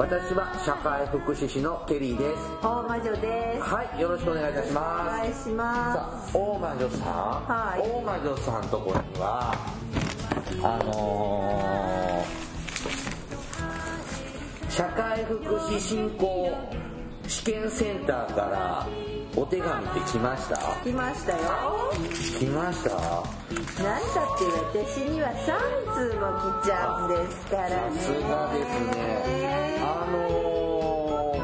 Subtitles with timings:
[0.00, 2.40] 私は社会福祉士のケリーです。
[2.62, 3.62] 大魔女です。
[3.62, 5.12] はいよろしくお願いいたしおます。
[5.20, 7.06] 願いしまさあ大魔女さん、
[7.44, 7.80] はい。
[7.86, 9.54] 大魔女さんとこには
[10.62, 12.30] あのー
[14.70, 16.50] 社会福祉振興
[17.28, 18.86] 試験センターから
[19.36, 20.56] お手紙って来ました？
[20.56, 21.38] す来ましたよ。
[22.38, 22.90] 来ました？
[22.90, 22.96] な
[23.98, 24.02] んだっ
[24.38, 24.44] て
[24.74, 25.34] 私には3
[25.94, 26.20] 通も
[26.62, 28.00] 来ちゃうんですからね。
[28.00, 29.78] さすがですね。
[29.80, 31.36] あの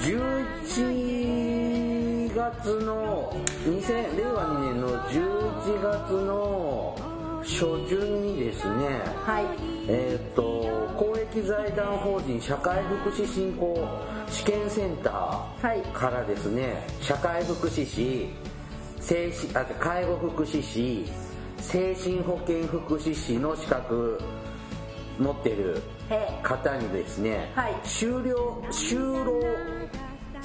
[0.00, 3.32] 11月の
[3.64, 6.95] 2000令和2年の11月の
[7.46, 9.44] 初旬にですねはい。
[9.88, 10.66] えーっと
[10.96, 13.86] 公益財団法人社会福祉振興
[14.28, 15.82] 試験センタはい。
[15.82, 18.28] ーからですね社会福祉士
[19.00, 21.04] 精神あ介護福祉士
[21.58, 24.18] 精神保健福祉士の資格
[25.18, 27.74] 持ってるへ方にですね、はい。
[27.84, 29.40] 終了就労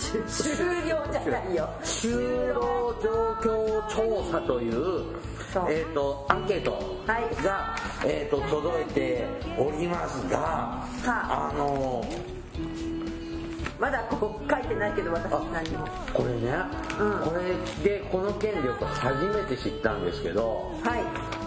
[0.02, 1.70] 終了じゃないよ。
[1.84, 5.22] 就労状況調査という
[5.68, 6.72] えー、とアンケート
[7.06, 8.08] が、はい。
[8.08, 9.26] えー、と届いて
[9.58, 11.52] おりますが、あ。
[11.56, 12.06] の
[13.78, 15.88] まだここ書いてないけど私あ何も。
[16.14, 16.54] これね、
[17.00, 17.20] うん。
[17.20, 21.04] これでこの権力初めて知ったんですけどはい。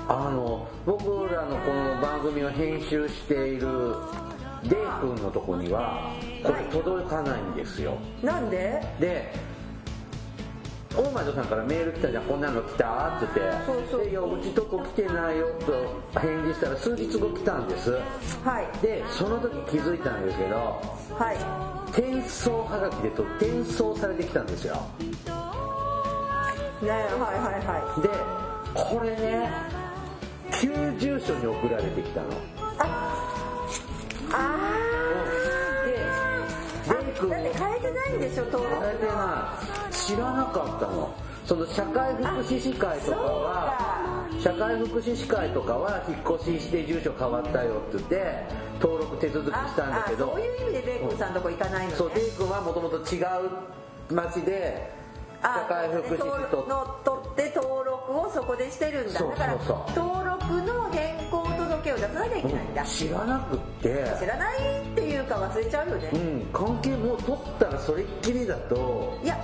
[0.08, 3.94] あの僕らのこの番組を編集している
[4.64, 6.12] デイ君のとこには
[6.44, 8.80] これ届かないんですよ、なんで？
[9.00, 9.32] で
[10.96, 12.22] 大魔女さんからメール来たじゃん。
[12.24, 14.04] こんなの来たって言ってそうそう。
[14.04, 17.90] でいやうちとこ来てないよと返事したら数日後来たんです。
[18.44, 18.78] はい。
[18.80, 20.56] でその時気づいたんですけど
[21.18, 21.36] はい。
[21.90, 24.76] 転送はがきでと転送されてきたんですよ。
[26.80, 27.00] ねはい
[27.40, 28.02] はいはい。
[28.02, 28.08] で
[28.72, 29.50] これね
[30.52, 30.68] 旧
[30.98, 32.28] 住所に送られてきたの。
[34.36, 34.73] あで
[37.14, 39.12] レイ君ーだって変えてないんでしょ登録変えてな
[39.90, 39.92] い。
[39.94, 41.14] 知らなかったの。
[41.46, 48.46] その社会福祉士会とかは社会福祉士会とかは引っ越しして住所変わったよって言って
[48.80, 50.32] 登録手続きしたんだけど。
[50.32, 51.96] そういう意味でベイコンさんのとこ行かないのね。
[51.96, 53.24] そうデイ君はもともと違う
[54.14, 54.90] 町で
[55.42, 56.66] 社会福祉士と。
[56.66, 59.20] の取って登録をそこでしてるんだ。
[59.20, 59.58] だから
[59.94, 61.44] 登録の変更
[61.84, 66.46] 届を出さなきゃいけないんだ、知らなくって知らないっていうか忘れちゃうよね、うん。
[66.52, 69.18] 関係もう取ったらそれっきりだと。
[69.22, 69.38] いや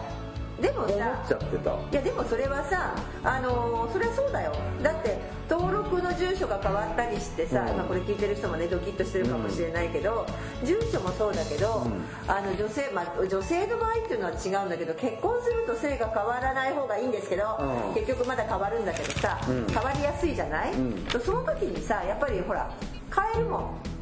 [0.61, 2.95] でもさいやでもそれはさ
[3.25, 4.53] あのーそれはそうだよ。
[4.83, 7.77] だって登録の住所が変わったりしてさ、うん。
[7.77, 10.27] まあ、これ聞いてる人もねドキッとしてるかもしれないけど、
[10.63, 12.05] 住所もそうだけど、うん。
[12.29, 17.95] あの女性、まあ、女性の場合っていうのは違うんだけど結婚すると性が変わらない方がいいんですけど、うん。
[17.95, 19.67] 結局まだ変わるんだけどさ、うん。
[19.67, 21.07] 変わりやすいじゃない、うん。
[21.21, 22.71] その時にさやっぱりほら
[23.35, 24.00] 変えるもん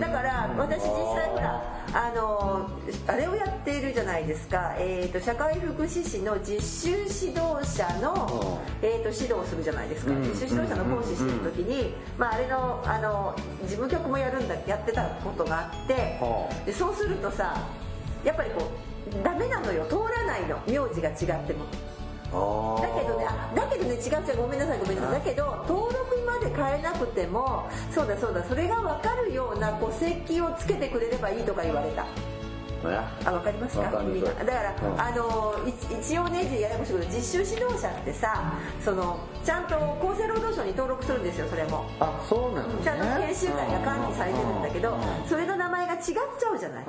[0.00, 2.70] だから私実際ほらあの
[3.06, 10.22] あれをやっているじゃないですか、えー、と社会福祉士の実習指導者の、えー、と指導をするじゃないですか、うん。
[10.22, 17.56] 実習指導者の講師してる時に、まあ、あれのあの事務局もやるんだやってたことがあってはでそうするとさ
[18.24, 19.86] やっぱりこうダメなのよ。
[19.86, 20.60] 通らないの。
[20.66, 21.64] 名字が違っても。
[22.32, 25.14] あだけどねあだけどね違う違うごめんなさいごめんなさい。
[25.14, 32.06] だけど登録まで変えなくてもそうだそうだそれが分かるような戸籍をつけてくれればいいとか言われた。
[32.82, 33.82] あ分かりますか？
[33.82, 34.98] わかりだから、うん。
[34.98, 35.70] あのい
[36.00, 41.84] 一応ねややこしいけど実習指導者ってさそのちゃんと厚生労働省に登録するんですよそれも。
[42.00, 42.82] あそうなのね。
[42.82, 45.28] ちゃんと研修会が管理されてるんだけどうん。
[45.28, 46.84] それの名前が違っちゃうじゃない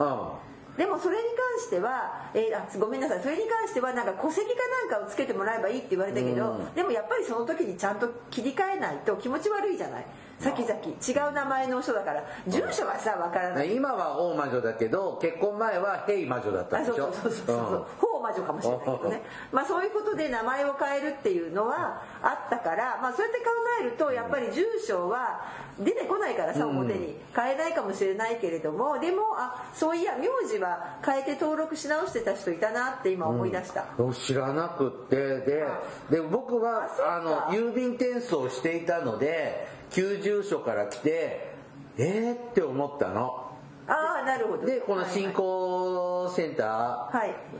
[0.78, 3.22] でもそれに関しては、えーあごめんなさい。
[3.22, 4.56] それに関してはなんか戸籍か
[4.90, 6.74] なんかをつけてもらえばいいって言われたけど、うん。
[6.74, 10.06] でもやっぱりその時にちゃんと切り替えないと気持ち悪いじゃない
[10.42, 16.96] 先々違う名前の人だから住所はさわからない、今は大魔女だけど結婚前はヘイ魔女だったでしょ？
[16.96, 19.22] そうそうそうそう、法魔女かもしれないけどね
[19.52, 23.46] まあそういうことで名前を変えるっていうのはあったからまあそうやって考
[23.82, 25.46] えるとやっぱり住所は
[25.80, 26.78] 出てこないからさうん。
[26.82, 34.14] 表に変えないかもしれないけれどもでもあそういや名字は変えて登録し直してた人いたなって今思い出した、うん。
[34.14, 35.22] 知らなくって。
[35.42, 35.66] で
[36.10, 41.52] で僕はあの郵便転送していたので旧住所から来て
[41.98, 43.52] えーって思ったの。
[43.88, 44.66] ああなるほど。
[44.66, 45.34] でこの進はい。
[45.34, 45.44] 行
[46.24, 47.10] 所センタ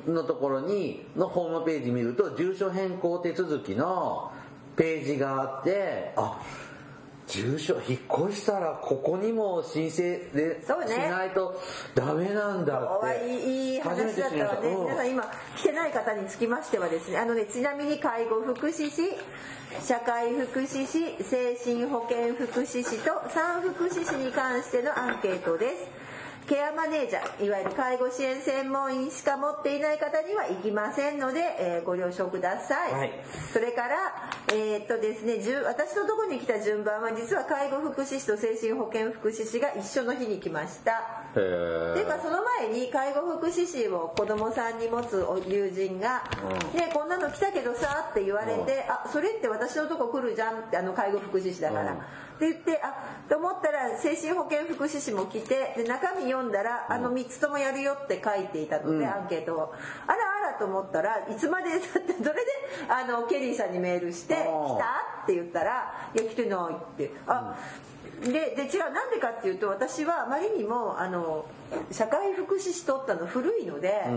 [0.06, 4.32] ーのところに、のホームページ見ると、住所変更手続きの
[4.78, 6.42] ページがあって、あ、
[7.32, 11.58] 住所引っ越したらここにも申請で、そうね、しないと
[11.96, 15.24] ダメなんだっていい話だったわね、皆さん今
[15.56, 19.16] 来てない方につきましてはですねあのねちなみに介護福祉士
[19.82, 26.11] 社会福祉士精神保健福祉士と産福祉士に関してのアンケートです
[26.52, 33.12] ケアマネージャーいわゆる介護支援専門員しか持っていない方には行きませんので、えー、ご了承ください、はい、
[33.54, 33.96] それから
[34.52, 41.24] えー、っとですね私のところに来た順番は実は介護福祉士と精神保健福祉士が一緒の日に来ました。
[41.32, 46.22] っていうかその前に介護福祉士を子供さんに持つ友人が
[46.76, 51.96] 「ねこんなの来たけどさ」って言われて「あそれって私のとこ来るじゃん」ってあの介護福祉士だから。
[52.42, 59.74] って言ってあと思ったら精神保健福祉士も来てで中身読んだらあの3つともやるよって書いていたので、アンケートを。
[60.08, 60.16] あら
[60.50, 62.52] あらと思ったらいつまでだってそれで
[62.90, 67.12] あのケリーさんにメールして「来た?」って言ったら「いや来てない」って。
[67.28, 67.56] あ、
[68.22, 71.46] でで違うなんでかっていうと私はあまりにもあの
[71.92, 74.14] 社会福祉士取ったの古いので、うん、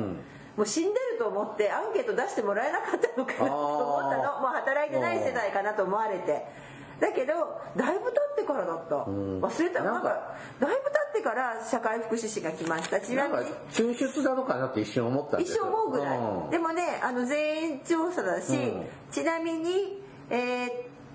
[0.57, 4.41] もう死んでると思ってアンケート出してもらえなかったのかなと思ったの。
[4.41, 6.64] もう働いてない世代かなと思われて。
[7.01, 9.83] だけどだいぶ経ってからだった、忘れた。
[9.83, 10.79] なんかだいぶ経
[11.11, 13.01] ってから社会福祉士が来ました。
[13.01, 20.71] ちなみに抽出なのかなって一瞬思ったんです一瞬思うぐらい、うん、でもねあの全員調査だし、うん、ちなみにえー、っ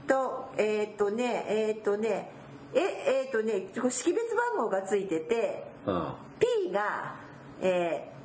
[0.07, 2.31] とえー、っとねえー、っとね
[2.73, 2.79] え
[3.23, 7.15] えっとね識別番号がついてて、うん、P が
[7.61, 8.19] えー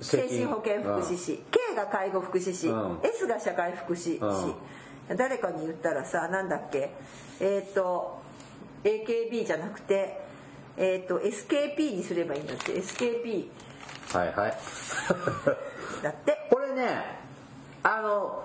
[0.00, 4.54] 精神保健福祉士、うん、K が介護福祉士、うん、S が社会福祉士、うん
[5.16, 6.90] 誰かに言ったらさなんだっけ？
[7.40, 8.20] えっ、ー、と
[8.84, 10.20] AKB じゃなくて
[10.76, 12.72] えっ、ー、と SKP にすればいいんだって。
[12.72, 13.48] SKP
[14.12, 14.54] はいはい。
[16.02, 16.48] だって。
[16.50, 17.02] これね
[17.82, 18.44] あの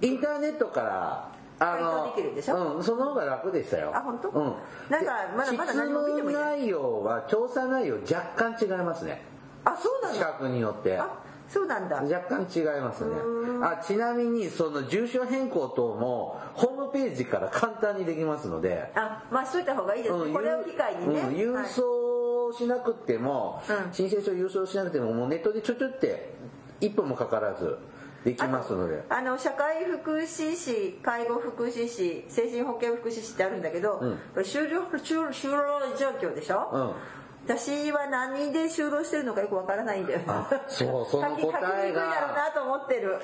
[0.00, 3.92] インターネットからあのできるでしょ、うん、その方が楽でしたよ。
[3.94, 4.28] あ本当？
[4.30, 4.54] うん。
[4.88, 6.60] なんかまだまだ何も見てもいない。
[6.60, 9.22] 内容は調査内容若干違いますね。
[9.64, 10.96] あそうなんだ資格によって。
[10.98, 11.10] あ
[11.48, 12.02] そうなんだ。
[12.02, 13.16] 若干違いますね。
[13.62, 18.92] あちなみにその住所変更等もホームページから簡単にできますので。
[18.94, 26.34] あまあしといた方がいいですね、うん、これを機会にね、うん、郵送しなくても、はい、申請書郵送しなくてももうネットでちょちょって
[26.80, 27.78] 一分もかからず
[28.24, 29.02] できますので。
[29.08, 37.17] あの社会福祉士介護福祉士精神保健福祉士ってあるんだけど、うん、これ就労就労状況でしょ、うん
[37.48, 40.20] 私は何で就労してるのかよくわからないんだよ。
[40.68, 42.44] そう、 その答えが。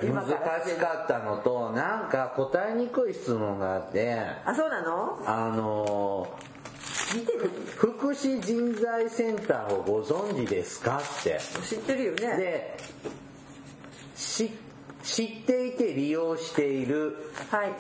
[0.01, 0.27] 難
[0.67, 4.19] しかったのと、なんか答えにくい質問があって。
[4.47, 5.19] あ、そうなの？
[5.27, 6.27] あの
[7.77, 11.39] 福祉人材センターをご存知ですかって。
[11.63, 12.37] 知ってるよね。
[12.37, 12.77] で
[15.05, 17.73] 知っていて利用している、はい、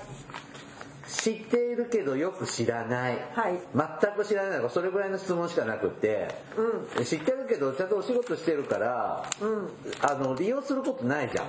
[1.06, 6.28] 知っているけどよく知らない、はい、全く知らないのかそれぐらいの質問しかなくて、
[6.96, 9.68] うん、知ってるけどちゃんとお仕事してるから、うん、
[10.02, 11.46] あの利用することないじゃん。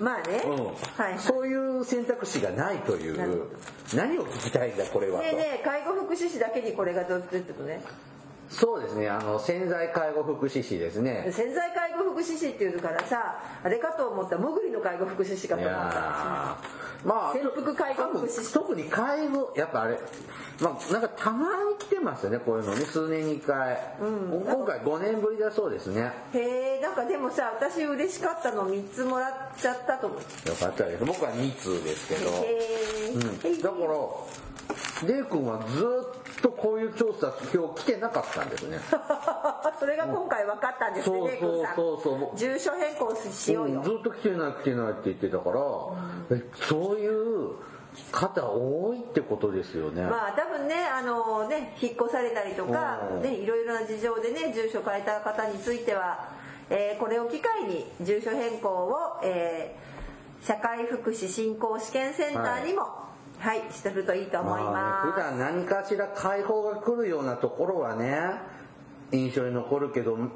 [0.00, 0.52] まあね、うん。
[0.52, 3.48] はい、はい、そういう選択肢がないという。
[3.94, 7.82] 何を聞きたいんだこれはねえねえ介護福祉士だけにこれがどうってことね
[8.50, 11.30] そうですねあの潜在介護福祉士ですね。
[11.32, 16.56] 潜在介護福祉士っていうからさあれかと思ったもぐりの介護福祉士かと思った
[17.04, 18.52] まあ潜伏介護福祉士。
[18.52, 19.98] 特に介護やっぱあれ
[20.60, 24.04] まあなんかたまに来てますよねこういうのね数年に1回、う
[24.38, 26.12] ん、今回5年ぶりだそうですね。
[26.32, 31.04] へえんかでもさ私嬉しかったの3つもらっちゃったと思ってよかったです。
[31.04, 32.30] 僕は2通ですけど。
[32.30, 32.34] へ
[33.08, 38.78] え、うん、だからレイ君はずっとこういう調査今日来てなかったんですね。
[39.78, 42.18] それが今回分かったんですね、レイ君さんそうそう。
[42.18, 47.52] そう住所変更しようよ、うん、ずっと来てない来てないって言ってたから、うん、そういう
[48.10, 50.02] 方多いってことですよね。
[50.02, 56.28] まあ多分ねあのね引っ越されたりとか、ね、いろいろな事情でね住所変えた方については、
[56.70, 63.04] えー、これを機会に住所変更を、えー、社会福祉振興試験センターにも、はい
[63.38, 68.32] はいしてるといいと思います、まあね、普段何かしら解放が来るようなところはね
[69.12, 70.28] 印象に残るけど全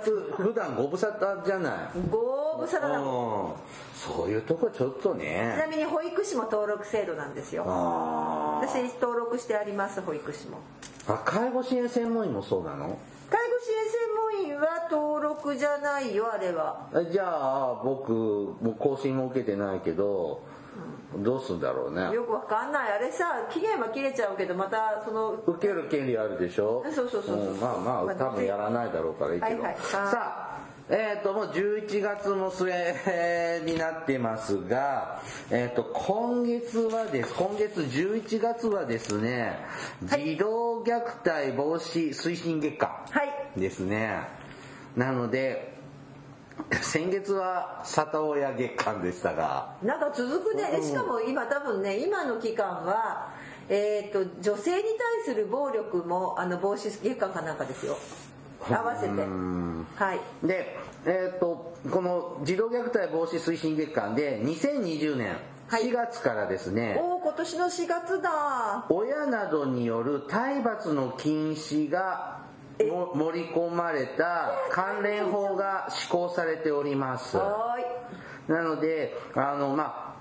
[0.00, 2.08] く普段ご無沙汰じゃない。
[2.10, 3.54] ご無沙汰だもん。
[3.94, 5.52] そういうとこちょっとね。
[5.56, 7.64] ちなみに保育士も登録制度なんですよ。
[7.66, 10.58] 私登録してあります保育士も。
[11.06, 12.96] あ介護支援専門員もそうなの？
[13.28, 16.88] 介護支援専門員は登録じゃないよあれは。
[17.10, 20.40] じゃあ僕更新も受けてないけど
[21.16, 22.12] どうすんだろうね。
[22.12, 22.92] よくわかんない。
[22.92, 26.84] あれさ期限は切れちゃうけどまたその受ける権利あるでしょ？
[26.92, 30.44] そうそうそうそう、うん、まあまあ多分やらないだろうからいいけど、はいはい、さあ
[30.90, 39.60] えっ、ー、と、もう11月も末になってますが、えっ、ー、と、今月はです、今月11月はですね、
[40.06, 42.90] はい、児童虐待防止推進月間
[43.56, 44.08] ですね。
[44.08, 44.28] は
[44.96, 45.73] い、なので、
[46.82, 49.74] 先月は里親月間でしたが。
[49.82, 50.80] なんか続くね。
[50.82, 53.30] しかも今多分ね、今の期間は、
[53.68, 57.96] えっ、ー、と、女性に対する暴力も、あの、防止月間かなんかですよ。
[58.68, 59.22] 合わせて。
[59.96, 60.20] はい。
[60.46, 65.36] で、えっ、ー、と、この児童虐待防止推進月間で2020年
[65.70, 72.43] 4月からですね、はい、お今年の4月だ親などによる体罰の禁止が
[72.78, 77.36] 盛り込まれた関連法が施行されております
[78.48, 80.14] なのであのま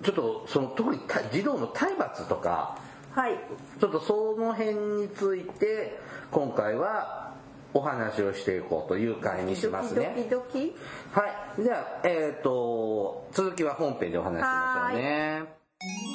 [0.00, 1.00] あちょっとその特に
[1.32, 2.76] 児童の体罰とか、
[3.12, 3.38] はい、
[3.78, 5.98] ちょっとその辺について
[6.30, 7.32] 今回は
[7.74, 10.12] お話をしていこうという回にしますね。
[10.16, 10.76] ドキドキ
[11.12, 11.26] は
[11.58, 11.62] い。
[11.62, 15.42] じゃあ、えっ、ー、と、続きは本編でお話しましょうね。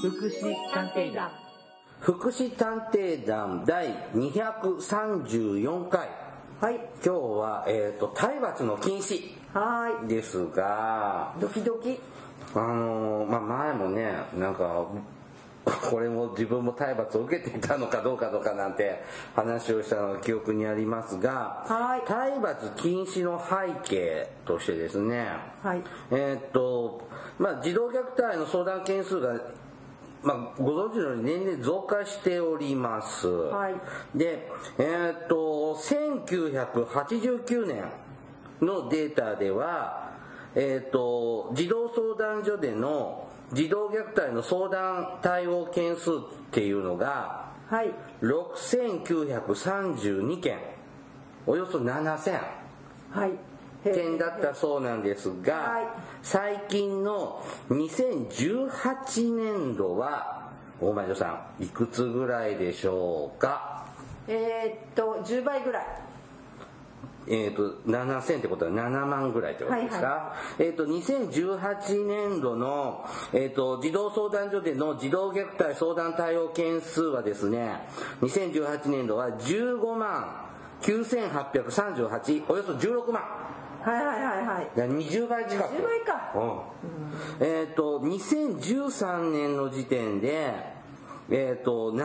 [0.01, 1.46] 福祉探偵団。
[1.99, 6.09] 福祉探偵団第234回。
[6.61, 6.75] はい。
[6.75, 9.35] 今日は、えっ、ー、と、体罰の禁止。
[9.53, 10.07] はい。
[10.07, 11.99] ですが、ドキドキ。
[12.53, 14.85] あのまあ、前もね、なんか、
[15.89, 19.03] これも自分も体罰を受けていたのかどうかとかなんて
[19.35, 25.27] 話をしたのが記憶にありますが、はい、体罰禁止の背景としてですね、
[25.61, 29.37] はい、えー、っと、まあ、児童虐待の相談件数が
[30.23, 33.27] まあ、ご存知のように年々増加しております。
[33.27, 33.75] はい、
[34.15, 37.83] で、えー、っと、1989年
[38.61, 40.11] のデータでは、
[40.55, 46.13] えー、っと、児童相談所での児童虐待の相談対応件数っ
[46.51, 50.77] ていうのが、はい、6932件。
[51.49, 52.41] およそ7000、
[53.11, 53.31] はい、
[53.93, 55.87] 件だったそうなんですが、はい、
[56.21, 63.85] 最近の2018年度は大前女さんいくつぐらいでしょうか？
[64.27, 65.85] えー、っと10倍ぐらい。
[67.29, 77.81] えっ、ー、と、7000ってことは7万ぐらいってことですか、はいはい、えっ、ー、と、2018年度の、えっ、ー、と、児童相談所での児童虐待相談対応件数はですね、
[78.21, 80.47] 2018年度は15万
[80.81, 83.23] 9838、およそ16万。
[83.87, 84.69] はいはいはいはい。
[84.75, 85.75] 20倍近く。
[85.75, 86.33] 20倍か。
[87.39, 87.45] うん。
[87.45, 90.53] えっ、と、2013年の時点で、
[91.29, 91.95] えっ、と、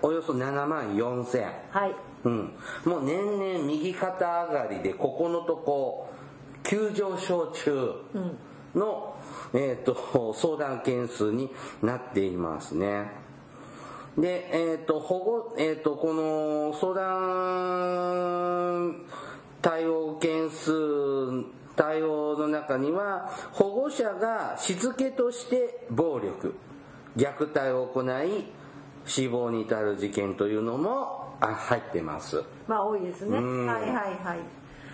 [0.00, 1.52] およそ7万4000。
[1.70, 1.94] はい。
[2.24, 6.08] うん、もう年々右肩上がりでここのとこ
[6.64, 7.92] 急上昇中
[8.74, 9.14] の、
[9.52, 11.52] うん、えーと、相談件数に
[11.82, 13.12] なっていますね。
[14.18, 19.04] で、えっ、ー、と、保護、えっ、ー、と、この相談
[19.66, 20.70] 対応件数、
[21.74, 26.54] 対応の中には、保護者がしつけとして暴力、
[27.16, 28.46] 虐待を行い、
[29.06, 32.44] 死亡に至る事件というのもあ入ってます。
[32.68, 33.38] まあ多いですね。
[33.38, 33.90] はいはい
[34.24, 34.38] はい。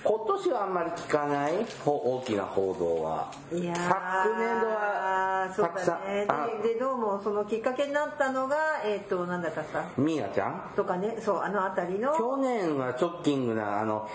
[0.04, 1.52] 今年はあんまり聞かない
[1.84, 3.30] 大きな報道は。
[3.52, 6.26] いや昨年度はそうだね。
[6.64, 9.62] ででどうもそのきっかけになったのがえっ、ー、となんだか？
[9.64, 10.72] さみーちゃん？
[10.74, 11.18] とかね。
[11.20, 12.16] そうあの辺りの。
[12.16, 14.08] 去年はチョッキングなあの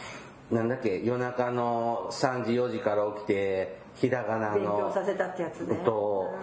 [0.52, 5.76] なんだっけ夜中の3時4時から起きてひらがなの勉強させたってやつね。
[5.84, 6.34] と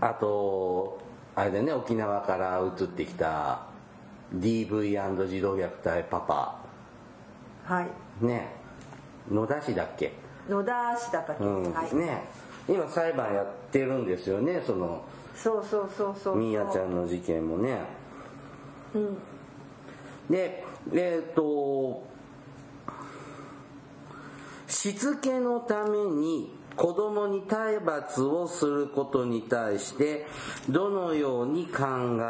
[0.00, 0.98] あと
[1.34, 3.66] あれでね沖縄から移ってきた
[4.34, 6.58] DV& 児童虐待パパ。
[7.64, 8.24] はい。
[8.24, 8.48] ね。
[9.30, 10.12] 野田市だっけ？
[10.48, 12.24] 野田市だったっけ、うん、はい、ね。
[12.68, 15.04] 今裁判やってるんですよねその
[15.36, 17.78] そうそうそうそうみやちゃんの事件もね。
[18.94, 19.18] うん。
[20.28, 22.05] でえっ、ー、と
[24.68, 30.26] しつけのために子供に体罰をすることに対して
[30.68, 31.84] どのように考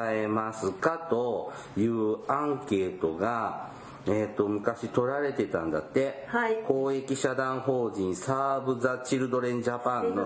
[0.08, 3.74] えますかというアンケートが
[4.08, 10.24] えーと、昔取られてたんだって、はい、公益社団法人サーブ・ザ・チルドレン・ジャパンの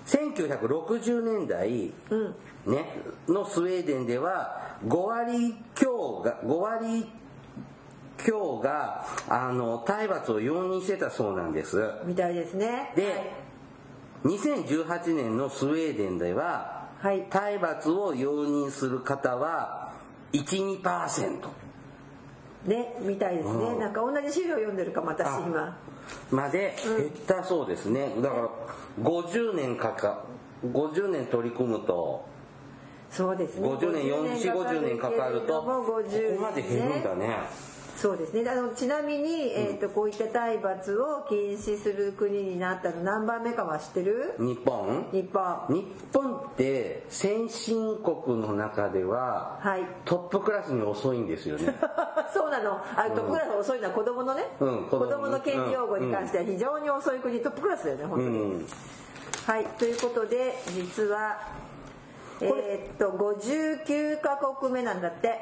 [0.07, 2.35] 1960年代、うん
[2.65, 2.85] ね、
[3.27, 7.05] のスウェーデンでは5割強が5割
[8.17, 11.91] 強があの体罰を容認してたそうなんです。
[12.05, 12.93] みたいですね。
[12.95, 13.05] で、
[14.23, 19.93] はい、2018年のスウェーデンでは、はい、体罰を容認する方は
[20.33, 21.47] 12%
[22.65, 25.77] ねみたいですね、うん、なんか同じ資料読んでるかも私今。
[26.31, 28.49] まで減ったそうですね、だから
[28.99, 30.25] 50年かか
[30.65, 32.25] 50年取り組むと。
[33.09, 33.69] そうですね。
[33.69, 36.03] 50年4050年かかるとここ
[36.41, 37.37] まで減るんだね
[37.97, 38.47] そうですね。
[38.47, 44.35] あのちなみに、えーと、こういった体罰を禁止する国になったの何番目かは知ってる？
[44.37, 45.07] 日本？
[45.11, 45.65] 日本。
[45.69, 51.73] 日本って先進国の中では、はい、トップクラスに遅いんですよね。
[52.31, 52.73] そうなの。
[52.95, 58.67] あトップクラス遅いのは子供のね、うん、子供の権利擁護に関しては非常に遅い国、トップクラスだよね本当に、うん、
[59.47, 59.65] はい。
[59.79, 61.39] ということで実は
[62.41, 65.39] えー、っと59カ国目なんだって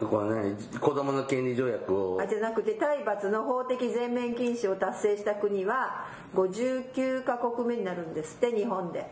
[0.00, 2.20] これね子供の権利条約を。
[2.20, 9.10] あじゃなくて体罰の法的全面禁止を達成した国は59カ国目になるんですって日本で。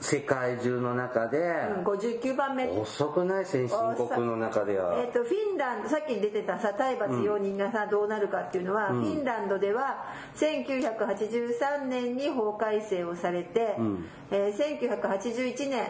[0.00, 1.38] 世界中の中で、
[1.78, 2.68] うん、59番目。
[2.68, 10.04] 遅くない先進国の中では、えーと、フィンランドさっき出てたさ体罰容認がさ、どうなるかっていうのは、うん、フィンランドでは
[10.36, 15.88] 1983年に法改正をされて、うん、えー、1981年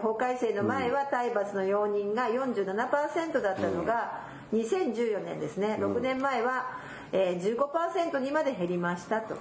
[0.00, 5.76] 法改正の前は体罰の容認が47%だったのが、2014年ですね。
[5.80, 6.66] 6年前は、
[7.12, 9.34] えー、15%にまで減りましたと、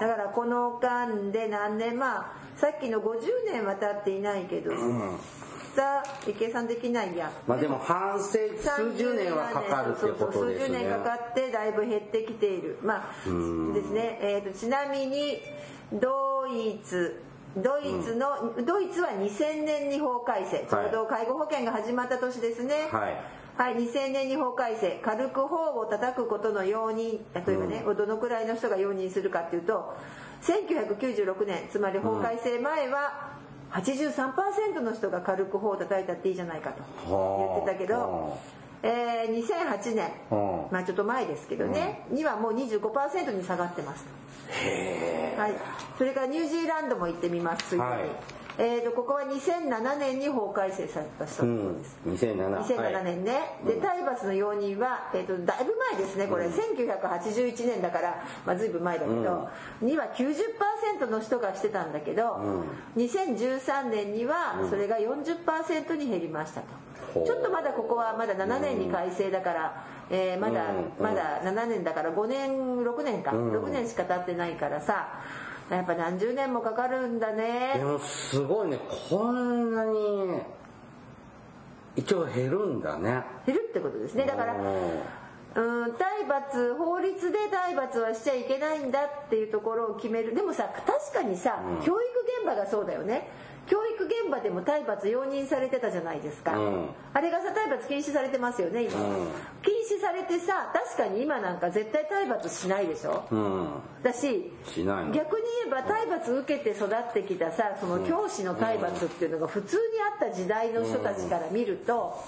[0.00, 5.18] だからこの間で何年まあさっきの50年は経っていないけど、うん。
[5.74, 6.04] さ
[6.38, 7.30] 計算できないや。
[7.46, 10.66] まあでも半世数十年はかかるってことですね。
[10.66, 12.78] 数十年かかってだいぶ減ってきている。
[12.82, 15.40] まあですね、えーとちなみに
[15.92, 17.22] ドイツ
[17.56, 22.88] ドイツの、うん、ドイツは2000年に法改正ちょうど介護保険が始まった年ですね。
[22.90, 23.16] はい。
[23.56, 29.96] はい、2000年に法改正軽く頬を叩くことの容認例えばね、うん、どのくらいの人が容認するかっていうと
[30.42, 33.34] 1996年つまり法改正前は
[33.70, 38.38] 83%の人が軽く頬を叩いたっていいじゃないかと言ってたけど、
[38.86, 40.10] えー、2008年、
[40.70, 44.04] まあちょっと前ですけどね、にはもう25%に下がってます。
[45.38, 45.54] はい、
[45.96, 47.64] それからニュージーランドも行ってみます。
[47.64, 48.00] ついでに、はい、
[48.56, 59.48] えーと、ここは2007年に法改正されたそうです、うん、2007, 2007年ね、はい、で体罰の容認は、えーと、だいぶ前ですねこれ、うん、1981年だから、まあ、随分前だけど、
[59.82, 66.84] うん、には90%の人がしてたんだけど、うん、2013年にはそれが40%に減りましたと。
[67.14, 72.50] ちょっとまだここはまだ7年に改正だから、えー、まだ、まだ7年だから5年
[72.82, 75.20] 6年か、6年しか経ってないからさ
[75.70, 77.74] やっぱ何十年もかかるんだね。
[77.76, 78.78] でもすごいね。
[79.08, 80.42] こんなに
[81.96, 83.22] 一応減るんだね。
[83.46, 84.24] 減るってことですね。
[84.26, 84.54] だから
[85.56, 90.34] うん体罰法律で体罰はしちゃいけないんだっていうところを決める。
[90.34, 91.92] でもさ確かにさ、うん、教育
[92.40, 93.28] 現場がそうだよね
[93.66, 99.28] 教育現場でも体罰容認されてたじゃないですか、うん、あれがさ体罰禁止されてますよね今、うん、
[99.62, 103.68] 禁止されてさ確かに今なんか絶対体罰しないでしょ、うん、
[104.02, 104.50] だし
[105.12, 112.22] 逆に言えば体罰受けて育ってきたさその教師の体罰っていうのが普通にあった時代の人たちから見ると、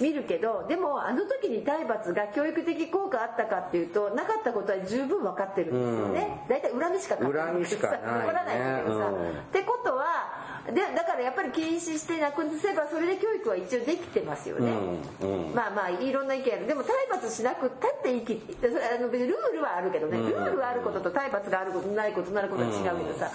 [0.00, 9.12] 見るけどでもあの時に体罰が教育的効果あったかっていうとなかったことは十分分かってるんですよね、大体恨みしか恨みしかない、ね、ないんだけどさ、っ
[9.52, 14.72] てことはでだからやっぱり禁止してなくせばそれで教育は一応できてますよね、
[15.20, 23.30] うんうん、まあまあいろんな意見あるでも体罰しなくたっていいあの別にルールはあるけどね、ルールがあることと体罰があることないことなることは違うけどさ、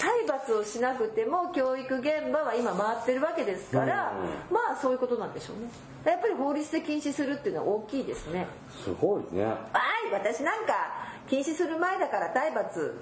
[0.00, 4.12] 体罰をしなくても教育現場は今回ってるわけですから、
[4.50, 5.70] まあそういうことなんでしょうね
[6.04, 8.46] やっぱり法律で禁止するっていうのは大きいですね。
[8.84, 9.44] すごいね。
[9.44, 10.72] はい私なんか
[11.28, 12.98] 禁止する前だから体罰。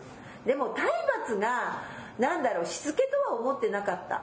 [0.47, 0.87] でも体
[1.27, 1.83] 罰が
[2.19, 4.23] なんだろうしつけとは思ってなかった。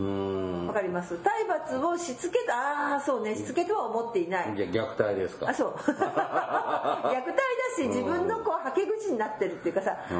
[0.00, 1.18] わかります？
[1.18, 2.54] 体罰をしつけた
[2.92, 4.52] ああそうねしつけとは思っていない。
[4.56, 5.48] じゃ虐待ですか？
[5.48, 5.74] あそう。
[5.80, 7.32] 虐待だ
[7.76, 10.14] し自分のこうはけ口になってるっていうかさ、う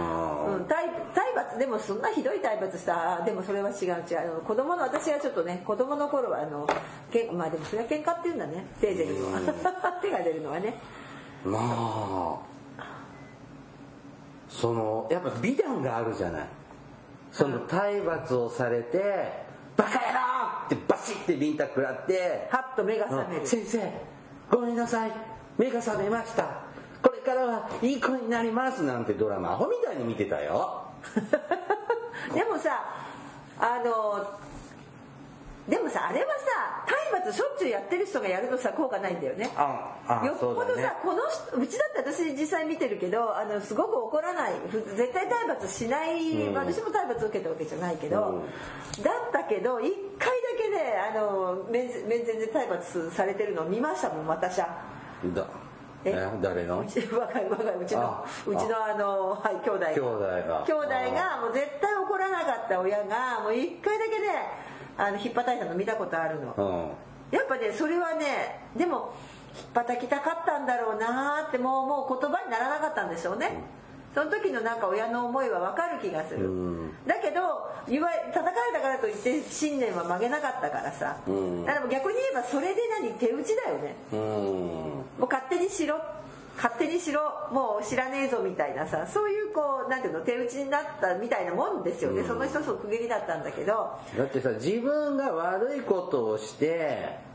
[0.63, 0.78] ん、体体
[1.39, 4.05] 罰でもそんなひどい体罰したでもそれは違う。
[4.11, 4.43] 違う。
[4.45, 6.67] 子供の私がちょっとね子供の頃はあの
[7.13, 8.67] けまあでもそれは喧嘩っていうんだね。
[8.81, 9.41] 手出るのは
[10.03, 10.75] 手が出るのはね。
[11.45, 12.39] まあ
[14.49, 16.47] そのやっぱ美談があるじゃない。
[17.31, 19.47] その体罰をされて
[19.77, 20.01] バカ野郎
[20.67, 23.93] ってバシッてビンタ食らってはっと目が覚める、うん、先生
[24.51, 25.13] ごめんなさい。
[25.59, 26.63] 目が覚めました。
[27.03, 28.83] これからはいい子になります。
[28.83, 30.88] なんてドラマアホみたいに見てたよ
[32.35, 32.85] でもさ
[33.61, 34.39] あの
[35.69, 39.45] でもさあれはさ体罰しょっちゅうやってる人がやるとさ効果ないんだよね。
[39.45, 44.53] よっぽどさ、ね、この人うちだって私実際見てるけどあのすごく怒らない。
[44.71, 54.69] 絶対体罰しない、うん、私も体罰受けたわけじゃないけど、うん、だったけど一回だけねあの面前で体罰されてるのを見ましたもん私は。
[55.35, 55.47] だ
[56.05, 56.29] え？
[56.43, 56.81] 誰の？
[56.81, 59.81] うち若い若いうちのうちのあのはい兄弟。
[59.81, 60.65] が兄弟が。
[60.67, 64.27] 兄弟がもう絶対怒らなかった親がもう一回だけね
[64.97, 66.55] あの引っ叩いたの見たことあるの、
[67.33, 69.15] うん、やっぱねそれはねでも
[69.57, 73.63] 引っ叩きたかったんだろうなってもうもう言葉にならなかったんでしょうね、
[74.19, 86.03] その時のなんか親の思いは分かる気がする、うん、だけどいわ叩かれたからといって信念は曲げなかったからさ、うん、だから逆に言えばそれで何手打ちだよね、うん、もう勝手にしろ。
[86.57, 87.21] 勝手にしろ。
[87.53, 89.07] もう知らねえぞみたいなさ。
[89.07, 94.01] そういうこうなんていうの手打ちになったみたいなもんですよね、うん、その一つの区切りだったんだけど。
[94.17, 97.28] だってさ自分が悪いことをして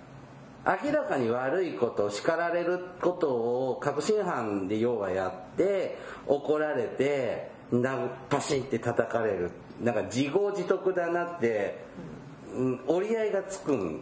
[0.65, 7.97] 明らかに悪いこと叱られることを確信犯で要はやって怒られてな
[8.30, 9.52] パシンって叩かれる。
[9.82, 11.84] なんか自業自得だなって、
[12.56, 14.02] うん、折り合いがつくん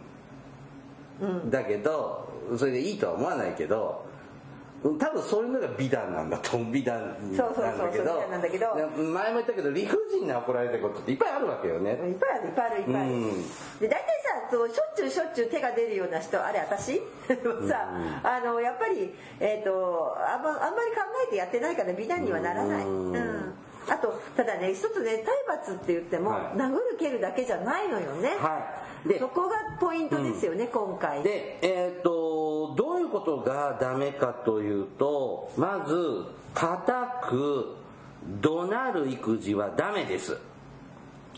[1.50, 4.01] だけど、それでいいとは思わないけど
[4.82, 8.26] 多分そういうのが美談なんだと美談なんだけど。
[8.28, 8.74] なんだけど。
[8.74, 11.92] 前も言ったけど理不尽な怒られたことっていっぱいあるわけよね。
[11.92, 13.42] いっぱいあるいっぱいあるいっぱいある、うん、
[13.78, 16.98] で大体さそうしょっちゅうしょっちゅう手が出るような人あれ私。
[16.98, 17.70] さ、うん、
[18.26, 23.54] あのやっぱり、えーと、あんまあんまり考えてやってないから美談にはならない、うん、うん
[23.88, 31.22] あとただね一つね体罰って言っても、はい、殴る蹴るだけじゃないのよね、はい、でそこがポイントですよね、うん、今回。
[31.22, 37.76] でえっ、ー、とどういうことがダメかというとまず叩く
[38.40, 40.38] 怒鳴る育児はダメです。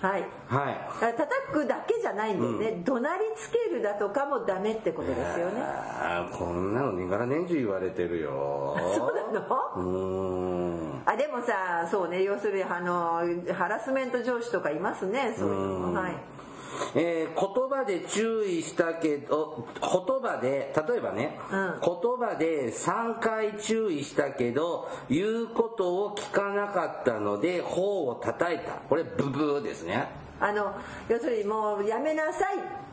[0.01, 5.63] はい、はい、叩くだけじゃないんだよね、うん、怒鳴りつけるだとかもダメってことですよね。
[6.33, 8.77] こんなの年がら年中言われてるよ。
[8.95, 9.73] そうなの？
[9.77, 10.64] うん
[11.07, 13.21] あでもさそうね要するにあの
[13.55, 15.95] ハラスメント上司とかいますねそういうの。
[15.95, 16.13] はい。
[16.97, 19.91] えー、言葉で注意したけど言
[20.21, 28.73] 葉で例えばね、うん、言葉で3回注意したけど言うことを聞かなかったので頬を叩いた。
[28.89, 30.09] これブブーですね。
[30.41, 30.75] あの
[31.09, 32.85] 要するにもうやめなさい。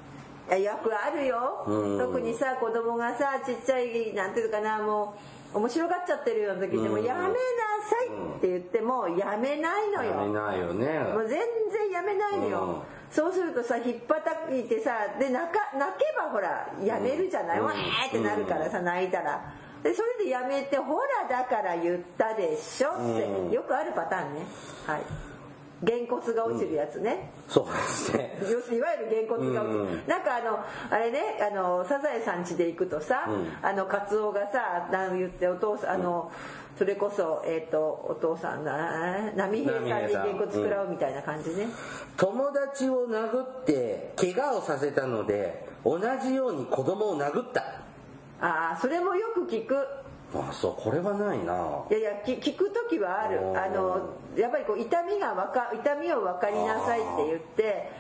[0.59, 7.33] よくあるよ、うん、特にさ子供がさちっちゃいなんていうかなもう面白がっちゃってるような時でも、やめなさ
[8.05, 10.99] いって言ってもやめないのよ、やめないよね。
[11.13, 11.39] もう全
[11.71, 19.53] 然やめないのよ、そうするとさ引っ叩いてさで泣か泣けばほらやめるじゃない、うん、わーってなるからさ泣いたら。
[19.83, 24.45] でそれでやめてほらだから言ったでしょって、よくあるパターンね。
[24.85, 25.01] はい
[25.83, 28.37] げんこつが落ちるやつね、うん、そうですね。
[28.41, 36.31] 要するにいわゆるげんこつが落ちる、うん、なんかあのあれねあのサザエさん家で行くとさ、うん、あのカツオがさ何言ってお父さんあの、
[36.77, 41.67] それこそ、えーと、お父さんが波平さんにげんこつ食らうみたいな感じね、
[42.17, 47.81] 友達を殴って怪我をさせたので同じように子供を殴った。
[48.39, 49.75] ああそれもよく聞く
[50.33, 51.83] あそうこれはないな。
[51.89, 53.39] いやいや聞く時はある。
[53.59, 57.91] あのやっぱりこう痛みがわか痛みを分かりなさいって言って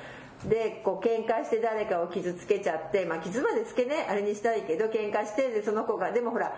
[0.47, 6.53] でこう喧嘩して誰かを傷つけちゃってまあ傷までつけねあれにしたいけど喧嘩してでその子がでもほら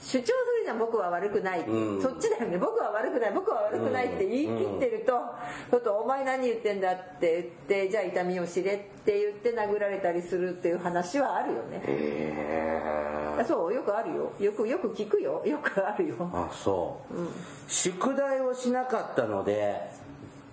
[0.00, 2.58] 主張するるじゃん僕は悪くない、うん、そっちだよね。
[2.58, 3.32] 僕は悪くない。
[3.32, 5.12] 僕は悪くないって言い切ってると、
[5.70, 11.82] ちょっとお前何言ってんだって言ってじゃあ痛みを知れって言って殴られたりするっていう話はあるよね。
[11.86, 14.32] へそうよくあるよ。
[14.38, 15.42] よくよく聞くよ。
[15.44, 16.14] よくあるよ。
[16.32, 17.28] あそう、うん、
[17.66, 19.80] 宿題をしなかったので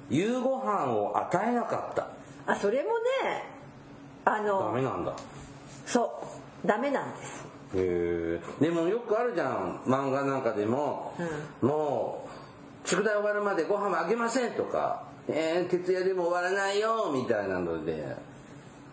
[0.10, 2.08] 夕ご飯を与えなかった。
[2.46, 2.90] あそれも
[3.24, 3.44] ね
[4.24, 5.14] あのダメなんだ。
[5.86, 6.22] そ
[6.64, 6.68] う。
[6.68, 9.82] ダメなんですでもよくあるじゃん。
[9.86, 11.14] 漫画なんかでも、
[11.62, 12.28] うん、も
[12.86, 18.16] う宿題終わるまでご飯あげませんとかえー、徹夜でも終わらないよみたいなので。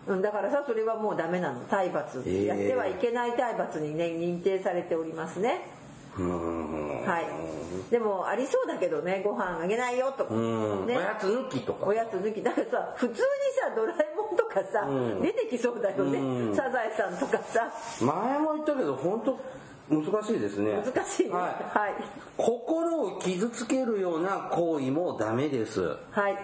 [0.07, 1.61] うん、だからさそれはもうダメなの。
[1.61, 5.61] 体罰、えー、やってはいけない体罰にね認定されておりますね
[6.23, 7.91] はい。
[7.91, 11.85] でもありそうだけどねご飯あげないよとか、ね、おやつ抜きとか。
[11.85, 12.41] おやつ抜き。
[12.41, 14.87] だからさ普通にさドラえもんとかさ、
[15.21, 17.71] 出てきそうだよね、サザエさんとかさ。
[18.01, 19.39] 前も言ったけど本当
[19.89, 20.81] 難しいですね。
[20.83, 21.41] 難しいね、はい、
[21.77, 21.93] はい、
[22.37, 25.97] 心を傷つけるような行為もダメです。
[26.11, 26.37] はい。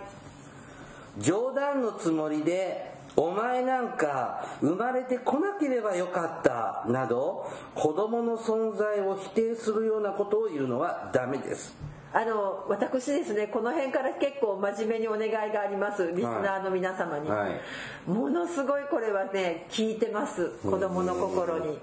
[1.17, 7.45] 冗談のつもりでお前なんか生まれてこなければよかったなど
[7.75, 11.75] 子供の存在を否定するようなことを言うのはダメです。
[12.13, 17.49] あの私ですねこの辺から結構真面目にお願いがありますリスナーの皆様に、はい。
[17.51, 17.61] はい、
[18.09, 21.79] ものすごいこれはね聞いてます子供の心に。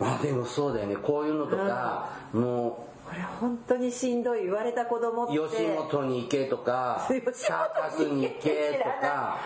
[0.00, 0.96] あでもそうだよね。
[0.96, 2.70] こういうのとか、うん、もう
[3.08, 4.44] これ本当にしんどい。
[4.44, 5.36] 言われた子供って。
[5.36, 9.38] 吉本に行けとかサーカスに行けとか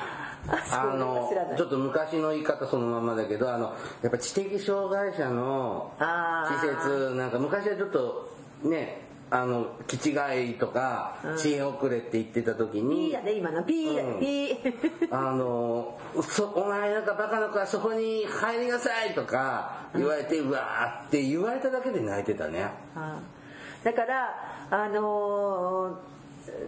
[0.49, 8.31] あのちょっと昔の言い方そのままだけどあのやっぱ知的障害者の施設なんか昔はちょっと
[8.63, 13.65] ねあの気違いとか知恵遅れって言ってた時に、ピーやで今の。
[13.65, 15.09] ピー、うん、ピー。
[15.11, 22.69] あのそお前なんかバカな子はそこに入りなさいとか言われて、うわーって言われただけで泣いてたね、
[23.83, 26.14] だからあのー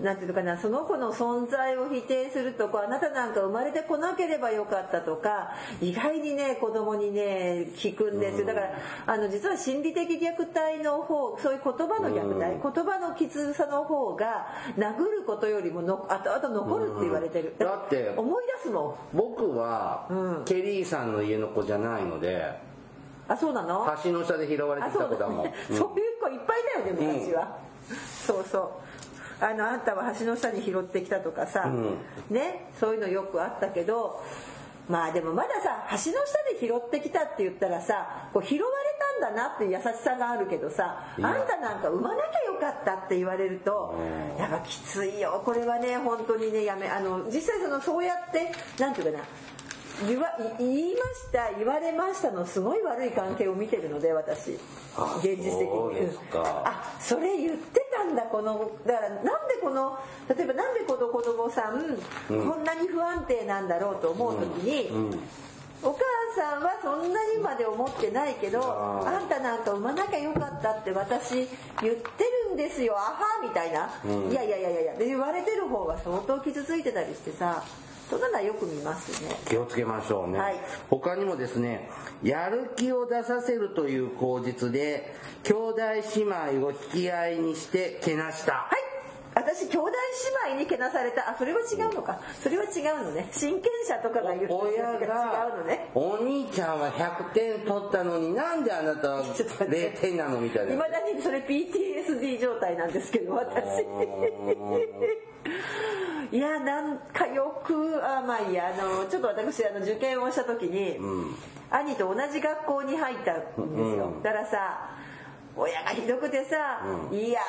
[0.02, 8.46] なんていうのかなその子の存在を否定するとこうあなたなんか生まれてこなければよかったとか意外にね子供にね聞くんですよ。
[8.46, 8.70] だから
[9.06, 14.46] あの実は心理的虐待の方そういう言葉の虐待言葉のきつさの方が
[14.76, 17.54] 殴ることよりもの後々残るって言われてる。
[17.58, 19.16] だって思い出すもん。
[19.16, 22.58] 僕は、うん、ケリーさんの家の子じゃないので
[23.28, 23.86] あそうなの？
[24.04, 25.84] 橋の下で拾われてた子だもん、そういう
[26.20, 27.58] 子いっぱいだよね昔は、
[27.90, 28.70] うん、そうそう
[29.40, 34.22] あのあんたは橋の下に拾ってきたとかさ、うん、ねそういうのよくあったけど
[34.88, 43.94] まあでもまださ橋の下で拾ってきたって言ったらさこう拾われたんだなって優しさがあるけどさあんたなんか産まなきゃよかったって言われると
[44.38, 45.42] やっぱきついよ。
[45.44, 49.24] これはね本当にねやめあの実際そのそうやって何て言うかな
[50.06, 54.52] 言わ言いました言われましたのすごい悪い関係を見てるので私。
[55.18, 56.08] 現実的に。
[56.34, 61.74] あそれ言ってたんだこのだからなんでこの例えばなんでこの子供さん、
[62.30, 64.90] うん、こんなに不安定なんだろうと思う時に、
[65.82, 65.98] お母
[66.36, 68.60] さんはそんなにまで思ってないけど
[69.06, 71.46] あんたなんか産まなきゃよかったって私言っ
[71.94, 77.62] てるんですよあはみたいな、うん、いやいやいやいやで言われてる方は相当傷ついてたりしてさ
[78.08, 79.36] そんなのはよく見ますね。
[79.48, 80.56] 気をつけましょうね、はい、
[80.88, 81.88] 他にもですね
[82.22, 85.80] やる気を出させるという口実で兄弟
[86.16, 88.52] 姉妹を引き合いにしてけなした。
[88.52, 88.86] はい。
[89.36, 89.90] 私兄弟
[90.46, 91.28] 姉妹にけなされた。
[91.28, 92.20] あそれは違うのか。
[92.42, 93.28] それは違うのね。
[93.32, 95.90] 親権者とかが言う親が違うのね。
[95.94, 100.72] お兄ちゃんは100点取ったのになんであなたは 0点なのみたいな。
[100.72, 103.84] いまだにそれ PTSD 状態なんですけど私
[106.32, 111.34] いやなんかよくあまあいいやあのちょっと私あの受験をした時に、うん、
[111.70, 114.90] 兄と同じ学校に入ったんですよ、うん、だからさ
[115.56, 117.40] 親がひどくてさ、うん、いや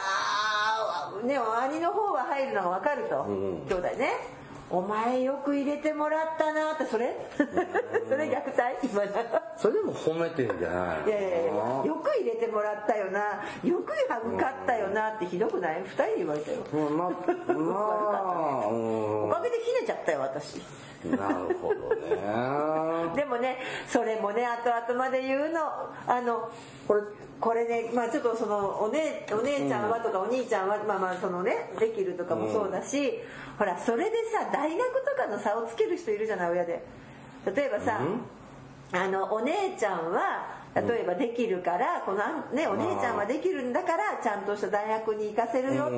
[1.26, 4.12] ね兄の方は入るのが分かると、うん、兄弟ね
[4.70, 7.16] お前よく入れてもらったなってそれ？
[7.38, 8.86] それ虐待？
[8.86, 9.02] 今
[9.58, 11.52] それでも褒めてんじゃないいやいやいや
[11.86, 13.44] よく入れてもらったよな。
[13.64, 15.82] よく授かったよなってひどくない？
[15.84, 20.62] 二人に言われたよ、まあ、まあ、 おかげでひねちゃったよ私
[21.06, 23.16] なるほどね。
[23.16, 23.58] でもね
[23.88, 25.60] それもね後々まで言うの。
[26.08, 26.52] あの
[26.88, 27.02] これ
[27.40, 33.14] これねまあちょっとそのお姉お姉ちゃんはとかお兄ちゃんはまあまあそのねできるとかもそうだし、
[33.60, 36.84] ほらそれでさ大学とかの差をつける人いるじゃない親で。
[37.46, 38.02] 例えばさ、
[38.92, 42.18] あのお姉ちゃんは例えばできるからこの、
[42.54, 45.90] ね、お姉ちゃんはできるんだからちゃんとした大学に行かせるよ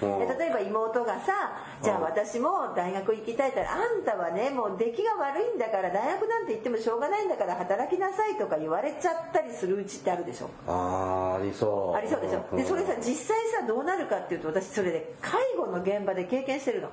[0.00, 1.32] と、例えば妹がさ
[1.82, 10.50] じゃあ私も大学行きたいったらあんたはねもう出来が悪いんだから大学なんて行ってもしょうがないんだから働きなさいとか言われちゃったりするうちってあるでしょ。
[10.66, 11.96] あありそう。
[11.96, 12.56] ありそうでしょ。
[12.56, 16.88] でそれさ実際さどうなるかっていうと私それで介護の現場で経験してるの。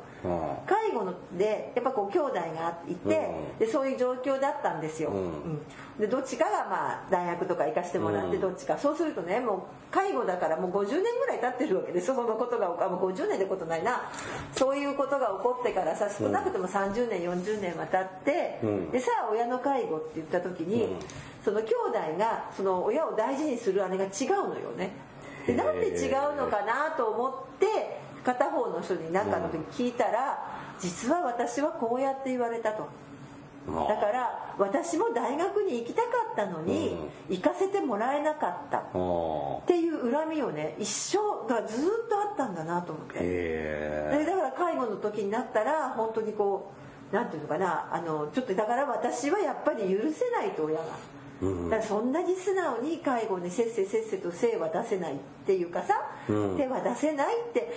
[0.68, 3.30] 介護のでやっぱこう兄弟がいて
[3.60, 5.62] でそういう状況だったんですよ、うん。
[6.00, 9.56] でどっちかがまあ大学とか行かしてもらってどっちか、そうするとねも
[9.92, 14.10] う介護だからもう50年ぐらい経ってるわけでそのことがあもう50年ってことないな。
[14.54, 18.60] そういうことが起こってからさ少なくとも30年40年は経って、
[18.92, 20.96] でさあ親の介護って言った時に、
[21.44, 24.92] その兄弟がその親を大事にする姉が違うのよね。
[25.46, 32.90] でなんで違うのかなと思って片方の人に何かの時聞いたら、実は私はこうやって言われたと。
[33.66, 36.98] だから私も大学に行きたかったのに
[37.30, 38.80] 行かせてもらえなかった。
[38.80, 38.82] っ
[39.66, 41.18] ていう恨みをね一生
[41.48, 43.20] がずっとあったんだなと思って。
[44.26, 46.74] だから介護の時になったら本当にこ
[47.12, 50.84] う何て言うのかなあのちょっとだから私はやっぱり許せないと親が。
[51.70, 55.94] だからそんなに素直に介護にせっせせっせと精は出せないっていうかさ、
[56.28, 57.74] 手は出せないって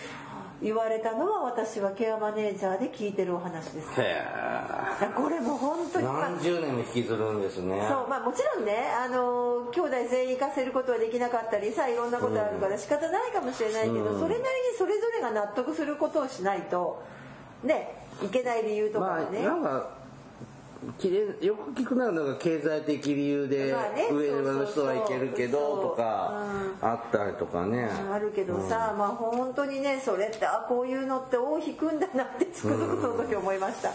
[0.62, 4.00] 言われたのは私はケアマネージャーで聞いてるお話です。
[4.00, 5.06] へえ。
[5.14, 7.86] これも本当に何十年も引きずるんですね。
[7.88, 14.44] そうまあもちろんねあの兄弟全員行かせることはできなかったりさいろんなことあるから仕方ないかもしれないけど、うん、それなりに
[14.78, 17.02] それぞれが納得することをしないと
[17.62, 17.92] ね
[18.22, 20.05] いけない理由とかね、まあ、なんかきれ
[20.86, 23.74] よく聞くのが経済的理由で
[24.10, 26.44] 上の人はいけるけどとか
[26.80, 27.88] あったりとかね。
[28.12, 33.92] あるけどさ、まあ本当にねそれってあこういうのって尾を引くんだなってつくづくその時思いました。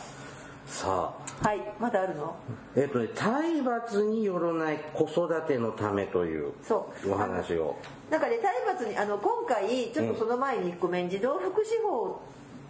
[0.68, 1.48] さあ。
[1.48, 2.36] はいまだあるの？
[2.76, 6.52] えっとね体罰によらない子育てのためという
[7.10, 7.78] お話を。
[8.10, 12.22] なんかね体罰にあの今回ちょっとその前にごめん児童福祉法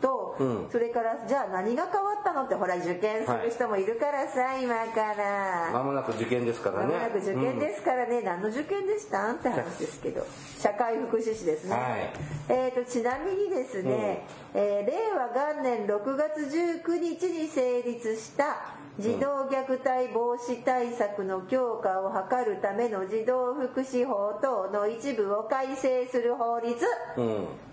[0.02, 2.44] と、うん、それからじゃあ何が変わったの？
[2.44, 5.72] ってほら受験する人もいるからさ、はい、今から。
[5.72, 6.94] 間もなく受験ですからね。
[6.94, 9.32] 間もなく受験ですからね、うん、何の受験でした？
[9.32, 10.26] って話ですけど。
[10.60, 12.14] 社会福祉士ですね、はい、
[12.50, 26.76] えーと、ちなみにですね、うん、えー、令和元年6月19日に成立した児童虐待防止対策の強化を図るための児童福祉法等の一部を改正する法律、
[27.18, 27.26] うん、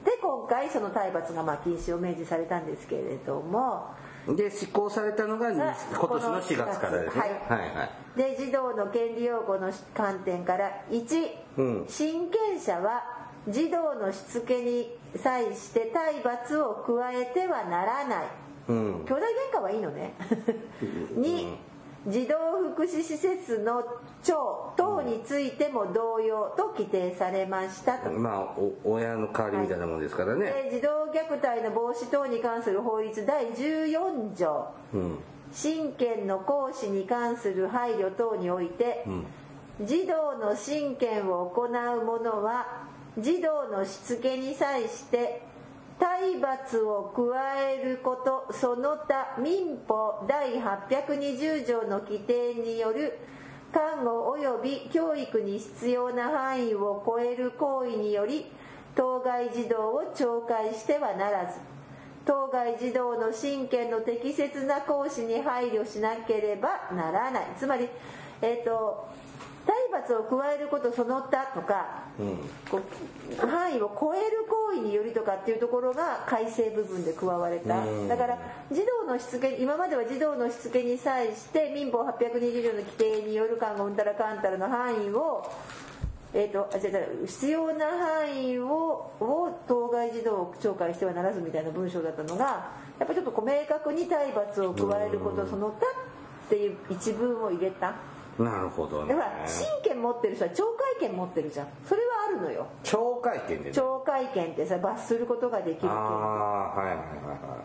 [0.05, 3.95] で今回その体罰がまあ禁止を明示されたんですけれども
[4.37, 7.91] で施行されたのが今年の4月からですね、はい、はいはい。
[8.17, 18.27] で児童の権利擁護の観点から1、うん、親権者は児童のしつけに際して体罰を加えてはならない。
[18.69, 20.15] うん、兄弟喧嘩はいいのね。
[21.17, 21.57] 2、
[22.07, 22.35] 児童
[22.75, 23.83] 福祉施設の
[24.23, 35.19] 長等についても同様と規定されましたと、まあ親の代わりみたいなもんですからね、はい、児童虐待の防止等に関する法律第14条、うん、
[35.53, 39.11] 親権の行使に関する配慮等において、う
[39.83, 42.88] ん、児童の親権を行う者は
[43.21, 45.43] 児童のしつけに際して
[45.99, 53.19] 体罰を加えることその他民法第820条の規定による
[53.73, 58.47] 看護及び教育に必要な範囲を超える行為により
[58.95, 61.59] 当該児童を懲戒してはならず
[62.25, 67.47] 当該児童の親権の適切な行使に配慮しなければならない。
[67.59, 67.89] つまり
[68.43, 69.08] えっ、ー、と
[69.69, 72.39] 体罰を加えることその他とか、うん、
[72.71, 78.39] こう範囲を超える行為によりとかっていうところが改正部分で加われた、だから
[78.73, 85.53] 児童のしつけ今までは児童のしつけに際して民法820条の規定による看護うんたらかんたらの範囲を
[86.35, 86.91] えーと、あ違
[87.23, 88.69] う必要な範囲を
[89.19, 97.95] を当該児童を懲戒してはならずみたいな文章だったのがやっぱりちょっとこう明確に体罰を加えることその他っていう一文を入れた。
[98.39, 99.15] なるほどね。
[99.15, 100.55] だから親権持ってる人は懲
[101.01, 101.69] 戒権持ってるじゃん。
[101.87, 102.67] それはあるのよ。
[102.85, 107.03] 懲戒権で、ね、懲戒権ってさ罰することができるああはいはいは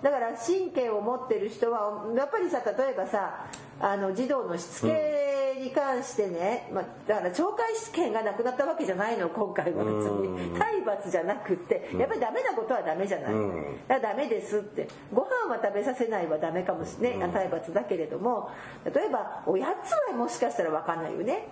[0.01, 3.45] いだから親権を持ってる人はやっぱりさ例えばさ
[3.79, 10.57] あの児童のしつけに関してね、うん、まあ、だから懲戒権がなくなったわけじゃないの今回は別に。
[10.57, 14.87] 体罰じゃなくってやっぱりダメなことはダメじゃない、うん、だからダメですって。
[15.13, 18.49] ご飯は食べさせないはダメかもしれない、うん、体罰だけれども。
[18.85, 21.47] 例えばおやつはもしかしたら分かんないよね。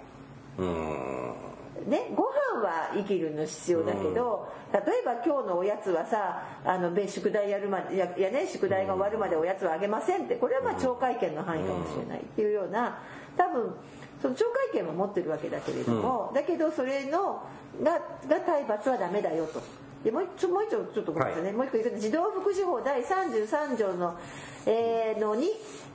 [0.57, 1.51] うん
[1.87, 12.19] ね、ご飯は生きるの必要だけど、例えば今日のおやつはさあの宿題やるまでややね宿題が終わるまでおやつはあげませんってこれはまあ懲戒権の範囲かもしれない。
[12.19, 12.99] っていうような
[13.37, 13.73] 多分
[14.21, 17.41] その懲戒権も持ってるわけだけれども、だけどそれの
[17.81, 17.93] が
[18.27, 19.61] が体罰はダメだよと。
[20.03, 24.17] でもう一もう一丁ちょっとごめんなさいね、はい、もう一個言うと児童福祉法第33条の,、
[24.65, 25.45] えー、の2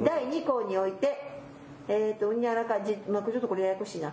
[0.03, 1.17] 第2項において、
[1.89, 4.13] えっ、ー、とうんにゃらかじ、まあ、ちょっとこれややこしいな。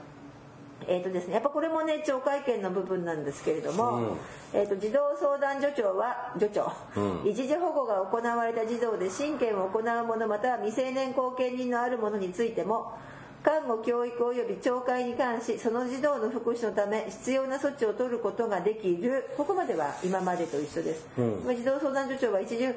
[0.88, 4.18] えーとですね、やっぱこれもね懲戒権の部分なんですけれども、うん、
[4.54, 12.98] えーと、児童相談所長は助長、うん、一時保護が行われた児童で親権を行う者または未成年後見人のある者についても
[13.44, 22.68] 看護教育及び懲戒に関しその児童の福祉のため必要な措置を取ることができるここまでは今までと一緒です、うん、児童相談所長は一時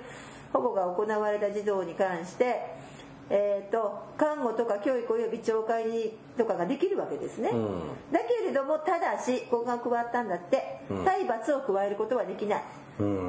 [0.53, 2.75] 保護が行われた児童に関して
[3.29, 7.81] えーと、看護とか教育及び懲戒にとかができるわけですね、うん、
[8.13, 12.63] だけれどもただしここが加わったんだって、うん、体罰を加えることはできない、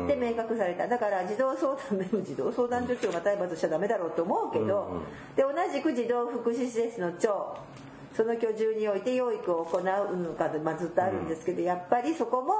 [0.08, 0.88] で明確された。
[0.88, 5.02] だから児童相談でも児童相談所長が体罰しちゃダメだろうと思うけど、
[5.36, 7.58] で同じく児童福祉施設の長
[8.16, 12.54] その居住において養育を行うのかで、まあ、ずっとあるんですけど、やっぱりそこも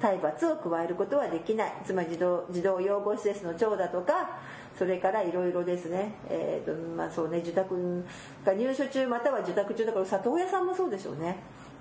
[0.00, 1.72] 体罰を加えることはできない。
[1.84, 4.38] つまり児童児童養護施設の長だとか
[4.80, 8.02] それからいろいろですね、えーとまあそうね、受託
[8.46, 11.36] が入所中または受託中だから里親さんもそうでしょうね。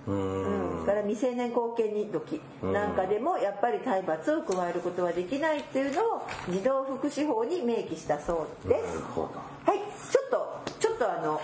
[0.05, 8.97] うん、から未成年後見人時なんかでもやっぱり体罰を加えることはできないっていうのを児童福祉法に明記したそうです。
[8.97, 9.79] はい
[10.11, 11.39] ちょっとちょっとあの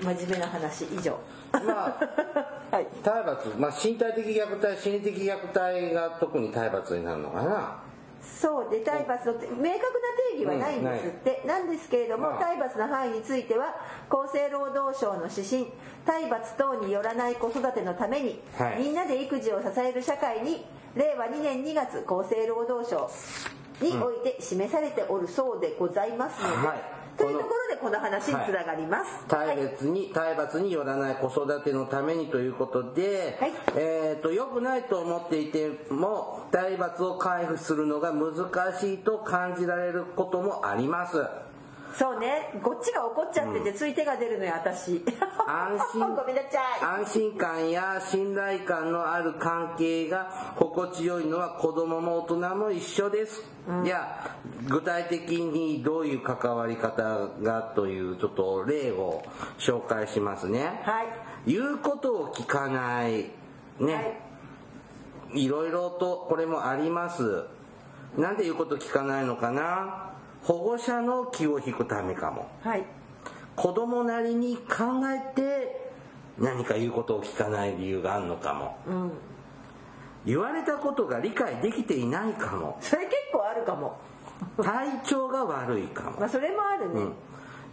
[0.00, 1.18] 真面目な話以上。
[1.52, 7.89] まあ、 はい、体罰、まあ、身体的虐待心理的虐待が特に体罰になるのかな
[8.22, 9.70] そうで体罰の明確な
[10.34, 13.74] 定義はないんですって、うん、なんですけれども体罰の範囲については
[14.08, 15.66] 厚生労働省の指針
[16.04, 20.64] 体罰等によらない子育てのために、はい、みんなで育児を支える社会に
[20.94, 23.10] 令和2年2月厚生労働省
[23.80, 29.26] において示されておるそうでございますので、うんはいというところでこの話につながります。
[29.28, 38.32] 体罰に、体罰によらない子育てのためにということで、はい、えっ、ー、と、良くないと思っていても、体罰を回避するのが難
[38.80, 41.18] しいと感じられることもあります。
[41.96, 42.60] そうね。
[42.62, 45.04] こっちが怒っちゃっててつい手が出るのよ私。
[45.46, 46.14] 安心。
[46.14, 54.36] ごめんなさい安心感や信頼感のある関係が心地よいのは子供も大人も一緒です、うん、じゃあ
[54.68, 59.22] 具体的にどういう関わり方がというちょっと例を
[59.58, 61.02] 紹介しますね、は
[61.46, 63.30] い、言うことを聞かない
[63.78, 64.00] ね、は
[65.34, 67.44] い、いろいろとこれもあります。
[68.16, 70.09] なんで言うこと聞かないのかな？
[70.42, 72.84] 保護者の気を引くためかも、はい、
[73.56, 75.90] 子供なりに考えて
[76.38, 79.12] 何か言うことを聞かない理由があるのかも、うん、
[80.24, 82.78] 言われたことが理解できていないかも。
[82.80, 83.98] それ結構あるかも。
[84.62, 86.20] 体調が悪いかも。
[86.20, 87.00] まあそれもあるね、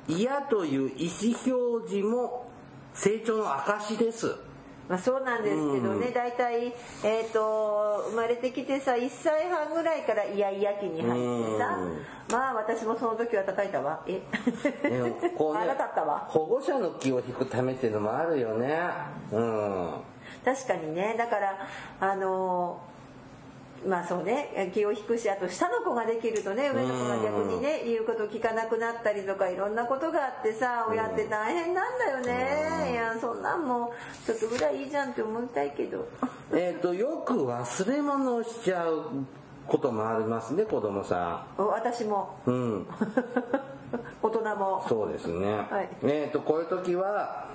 [0.10, 2.50] うん、嫌という意思表示も
[2.94, 4.36] 成長の証です
[4.88, 6.74] まあ、そうなんですけどね、大体、
[7.04, 11.78] えーと、生まれてきてさ1歳半ぐらいからイヤイヤ期に入ってさ、
[12.32, 14.02] まあ私もその時は叩いたわ。
[14.08, 14.22] え？
[15.38, 16.26] こう、ね、 腹立ったわ。
[16.30, 18.80] 保護者の気を引くためっていうのもあるよね。
[19.32, 19.92] うん。
[20.46, 21.16] 確かにね。
[21.18, 21.58] だから
[22.00, 22.97] あのー
[23.86, 32.92] まあそうね気を引くしあと下の子ができるとね上の子が逆にね言うこと聞かなくなったりとかいろんなことがあってさ親って大変なんだよね。
[32.92, 33.94] いやそんなんも
[34.26, 36.08] ちょっとぐらいいいじゃんって思いたいけど。
[36.54, 39.06] えっとよく忘れ物をしちゃう
[39.68, 41.66] こともありますね子供さん。
[41.66, 42.40] 私も。
[42.46, 42.88] うん。
[44.22, 44.86] 大人も。
[44.88, 47.46] そうですね、はい、えっとこういう時は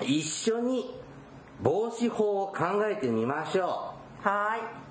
[0.00, 0.98] 一緒に
[1.62, 4.28] 防止法を考えてみましょう。
[4.28, 4.83] はい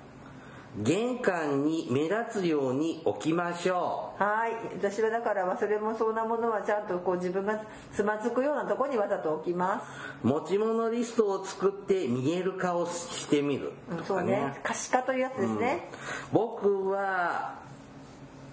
[0.82, 4.22] 玄関に目立つように置きましょう。
[4.22, 4.52] はい。
[4.76, 7.60] 私はだから忘れ物そうなものはちゃんとこう自分が
[7.92, 10.26] つまずくようなとこにわざと置きます。
[10.26, 14.58] 持ち物リストを作って見える化をしてみる、うん、そうね。
[14.64, 15.88] 可視化というやつですね、
[16.32, 17.54] うん、僕は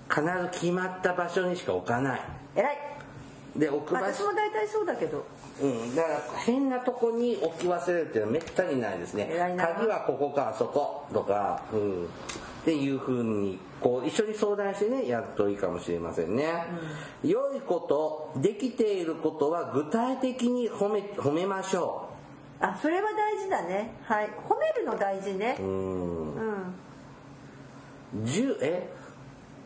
[0.07, 2.21] 必ず決まった場所にしか置かない。
[2.55, 2.77] 偉い。
[3.55, 4.05] で置く場所。
[4.13, 5.25] 私も大体そうだけど
[5.59, 9.29] うん、だから変なとこに置き忘れるっていうのはめったにないですね。
[9.57, 12.07] 鍵はここかあそことか、うん、っ
[12.65, 16.45] ていうふうにこう一緒に相談してねやるといいかもしれませんね、
[17.23, 17.85] うん、良いこ
[18.35, 22.11] とできていることは具体的に褒め褒めましょう。
[22.63, 23.95] あそれは大事だね。
[24.03, 24.29] はい。
[24.47, 25.57] 褒めるの大事ね。
[25.59, 26.35] うん。
[26.35, 26.75] うん。
[28.23, 28.89] 10え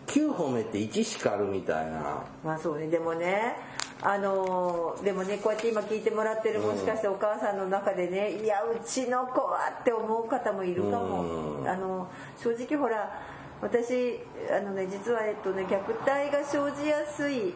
[0.07, 2.23] ？9褒めて1叱るみたいな。
[2.43, 2.87] まあそうね。
[2.87, 3.57] でもね
[4.01, 13.21] あのでもねこうやって今聞いてもらってるもしかしてお母さんの中でね、いやうちの子はって思う方もいるかも、あの正直ほら
[13.61, 14.19] 私
[14.51, 17.53] あのね実はえっとね虐待が生じやすい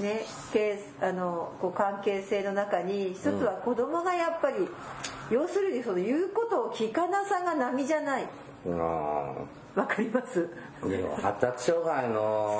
[0.00, 4.66] ね、ケースあのこう関係性の中に一つは子供がやっぱり、
[5.30, 8.26] 要するにその言うことを聞かなさが波じゃない。
[8.70, 10.48] わかります。
[11.20, 12.58] 発達障害の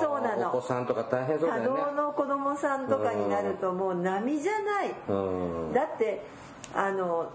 [0.49, 1.67] お子さんとか大変そうだよね。
[1.69, 4.89] 多動の子供さんとかになるともう波じゃない。
[5.73, 6.25] だって
[6.73, 7.31] あの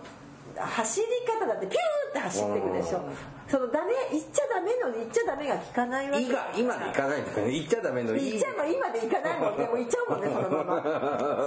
[0.57, 3.03] 走り方だってピューって走っていくでしょ。
[3.49, 6.29] そのダメ言っちゃダメの言っちゃダメが聞かないわけ。
[6.29, 7.51] が今でいかないんですかね。
[7.53, 9.65] 言っちゃダメの言っちゃうの今でいかないもんね。
[9.65, 10.83] もう言っちゃうもんねそのまま。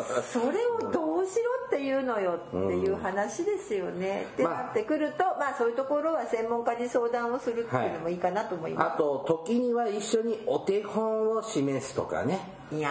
[0.23, 12.39] それをどうしろっていうのよっていう話ですよね、ってなってくるとまあそういうところは専門家に相談をするっていうのもいいかなと思います、はい、あと時には一緒にお手本を示すとかね。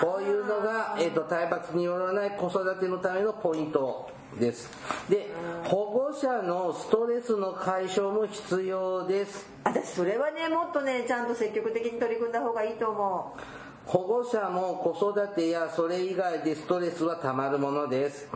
[0.00, 4.70] こういうのが、えーと、体罰によらない子育てのためのポイントです。
[5.08, 5.30] で
[5.64, 9.48] 保護者のストレスの解消も必要です。
[9.64, 13.40] 私それはねもっとねちゃんと積極的に取り組んだ方がいいと思う
[13.86, 18.28] 保護者も子育てやそれ以外でストレスはたまるものです。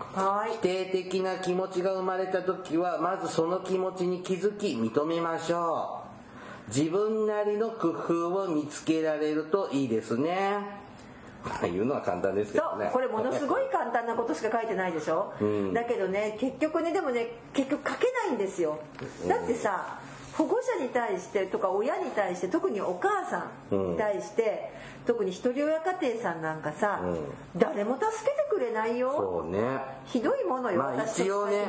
[0.53, 6.01] 否定的な気持ちが生まれた時はまずその気持ちに気づき認めましょ
[6.69, 6.69] う。
[6.69, 10.83] 自分なりの工夫を見つけられるといいですね。
[11.63, 12.89] 言うのは簡単ですけどね。
[12.93, 18.79] これものすごい簡単なことしか書いてないでしょ、うん、だけどね結局ねでもね結局書けないんですよ。
[19.29, 19.99] だってさ、
[20.37, 27.19] 保護者に対してとか親に対して特にお母さんに対して、うん、特に一人親家庭さんなんかさ、うん、
[27.57, 29.15] 誰も助けてくれないよ。
[29.17, 29.81] そうね。
[30.07, 31.67] ひどいものよ、まあ、一応ね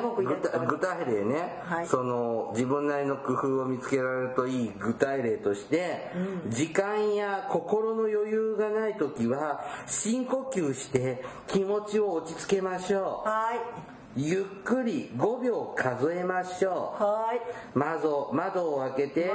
[0.68, 6.12] 具体例ね、はい、その自分なりの工夫を見つけられるといい具体例として、
[6.46, 13.30] うん、時間や心の余裕がない時は深呼吸して気持ちを落ち着けましょう。
[13.30, 13.54] は
[13.92, 17.04] いゆっくり5秒数えましょう。
[17.04, 17.42] はい。
[17.74, 19.32] 窓、窓を開けて、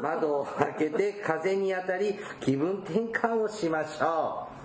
[0.00, 4.58] 窓 を開けて風に当たり気分転換をしましょう。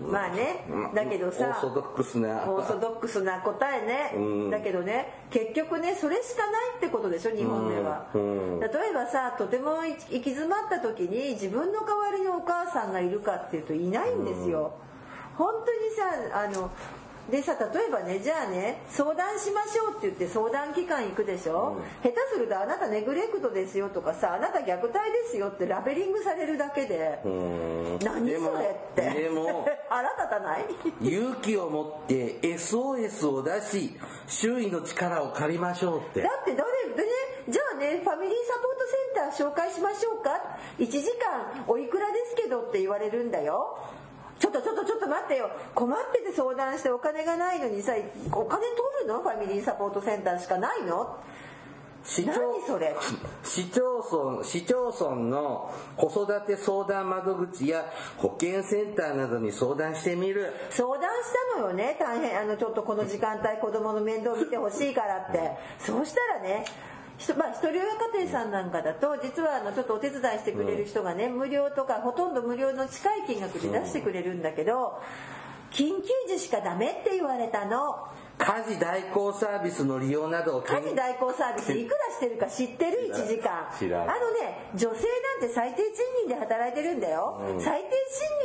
[0.00, 2.44] まあね、だけどさ、オーソドックスな。
[2.46, 4.12] オーソドックスな答えね。
[4.14, 8.06] うん、だけどね、結局ね、それしかないってことでしょ、日本では。
[8.14, 8.20] うん
[8.54, 14.72] うん、例えばさ、とても行き詰まった時に自分の代わりにお母さんがいるかっていうといないんですよ。
[15.36, 16.70] 本当にさ、あの、
[17.30, 27.20] でさ例えばねじゃあね相談しましょうって言って相談機関行くでしょ、うん、下手するとあなたネグレクトですよとかさあなた虐待ですよってラベリングされるだけで。
[28.02, 29.22] 何それって。
[29.22, 30.66] でも 腹立たない？
[31.00, 36.22] 勇気を持って SOS を出し周囲の力を借りましょうって。
[36.22, 37.08] だって誰でね
[37.48, 40.30] じゃあねファミリーサポートセンター紹介しましょうか
[40.78, 43.78] ？1時間おいくらですけどって言われるんだよ
[44.42, 45.50] ちょっとちょっとちょっと待ってよ。
[45.72, 47.92] 困ってて相談してお金がないのにさ
[48.32, 49.22] お金取るの？
[49.22, 51.16] ファミリーサポートセンターしかないの？
[52.04, 52.34] 市町
[52.66, 52.96] それ。
[53.44, 53.80] 市町
[54.10, 57.86] 村市町村の子育て相談窓口や
[58.16, 60.52] 保健センターなどに相談してみる。
[60.70, 61.06] 相談し
[61.54, 61.96] たのよね。
[62.00, 62.36] 大変。
[62.40, 65.52] あのちょっとこの時間帯子供の面倒見てほしいからって。
[65.78, 66.64] そうしたらね
[67.36, 67.80] まあ、一人親
[68.18, 75.00] 家庭さんなんかだと実はあのちょっとお手伝いしてくれる人がね、無料とかほとんど無料の近い金額で出してくれるんだけど
[75.70, 78.08] 緊急時しかダメって言われたの。
[78.38, 83.68] 家事代行サービスの利用などを家事代行サービスいくらしてるか知ってる？1時間。
[83.70, 85.06] あのね女性
[85.40, 85.92] なんて最低賃
[86.26, 87.90] 金で働いてるんだよ、うん、最低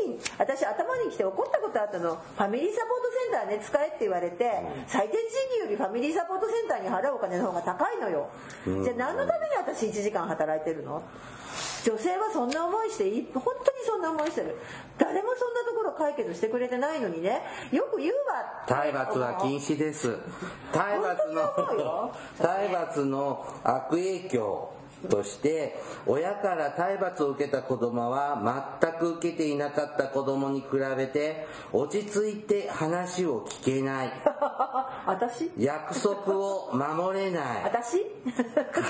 [0.05, 2.15] 賃金私頭にきて怒ったことあったの。
[2.15, 8.29] ファミリーサポートセンターね使えって言われて、うん、最低賃金よりファミリーサポートセンターに払うお金の方が高いのよ、
[8.67, 11.01] うん、じゃあ何のために私1時間働いてるの？
[11.83, 14.57] 女性はそんな思いして本当にそんな思いしてる？
[14.97, 17.41] 誰もそんなところ解決してくれてないのにね。
[17.71, 18.65] よく言うわ。
[18.67, 20.17] 体罰は禁止です。
[20.73, 24.77] 体罰の体罰の悪影響
[25.09, 25.75] として
[26.05, 28.41] 親から体罰を受けた子供は
[28.81, 30.67] 全く受けていなかった子供に比
[30.97, 34.11] べて落ち着いて話を聞けない。
[35.05, 35.51] 私？
[35.57, 37.63] 約束を守れない。
[37.63, 38.03] 私？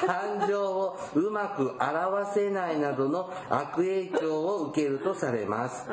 [0.07, 5.88] 感情をうまく表せないなどの悪影響を受けるとされます、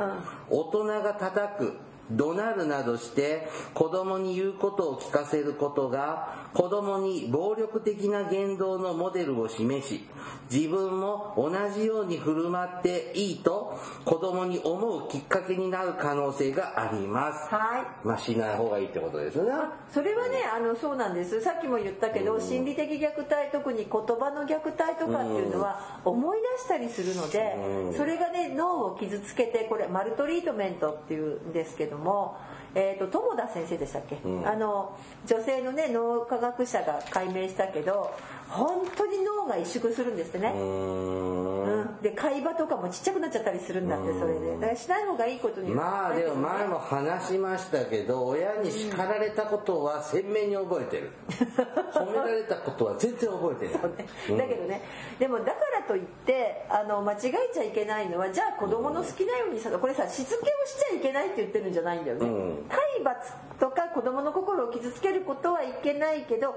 [0.50, 1.74] うん、大人が叩く
[2.10, 10.04] 怒鳴るなどして子供に言うことを聞かせることが子供に暴力的な言動のモデルを示し、
[10.50, 17.52] 自分も同じように振る舞っていいと子供に思うきっかけになる可能性があります。
[17.52, 18.06] はい。
[18.06, 19.50] まあしない方がいいってことですね。
[19.92, 21.40] それはね、あの、そうなんです。
[21.40, 27.56] さっきも言ったけど、心理的虐待、特に言葉の虐待とかっていうのは思い出したりするので、
[27.96, 32.36] それがね、脳を傷つけて、これ、マルトリートメントっていうんですけども、
[32.74, 34.96] えーと、友田先生でしたっけ、うん、あの
[35.26, 38.12] 女性のね脳科学者が解明したけど
[38.48, 40.48] 本当に脳が萎縮するんですね。
[40.54, 44.54] うん、で会話とかもちっちゃくなっちゃったりするんだってそれで。
[44.54, 51.10] だからしない方がいいことにまあでも前も話しましたけど親に叱られたことは鮮明に覚えてる、
[51.94, 54.06] 褒められたことは全然覚えてない、ね。
[54.30, 54.82] うん、だけどね。
[55.18, 66.54] でもだからといってあの間違えちゃいけないのはじゃあ子供の好きなようにさこれさしつけをしちゃいけないって言ってるんじゃないんだよね、うん、体罰とか子供の心を傷つけることはいけないけど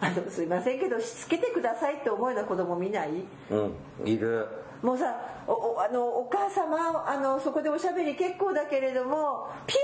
[0.00, 3.24] あのすいませんけどしつけてくださいって思うような子供見ない？
[3.50, 3.72] うん
[4.04, 4.46] いる
[4.86, 5.18] もうさ
[5.48, 6.78] おあのお母様
[7.08, 9.74] あのそこでおしゃべり結構だけれどもピ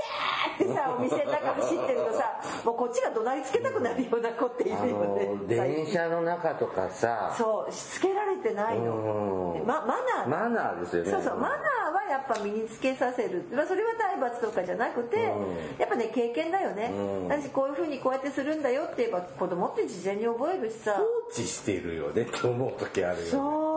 [0.59, 5.29] ヤーってさ お店の中走ってるとさもうこっちが怒鳴りつけたくなるような子っているよね。
[5.45, 10.29] 電車の中とかさそうしつけられてないの、ま、マナー。
[10.29, 11.11] マナーですよね。
[11.11, 11.57] そうそうマナー
[11.93, 15.33] はやっぱ身につけさせる、まあ、それは体罰とかじゃなくて、
[15.77, 16.93] やっぱね経験だよね、
[17.27, 20.93] 私こういうふうにこうやってするんだよって言えば子供って事前に覚えるしさ。
[20.93, 23.29] 放置してるよねって思う時あるよね。
[23.29, 23.72] そう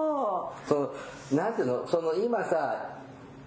[0.67, 0.93] その
[1.33, 2.99] なんていうのその今さ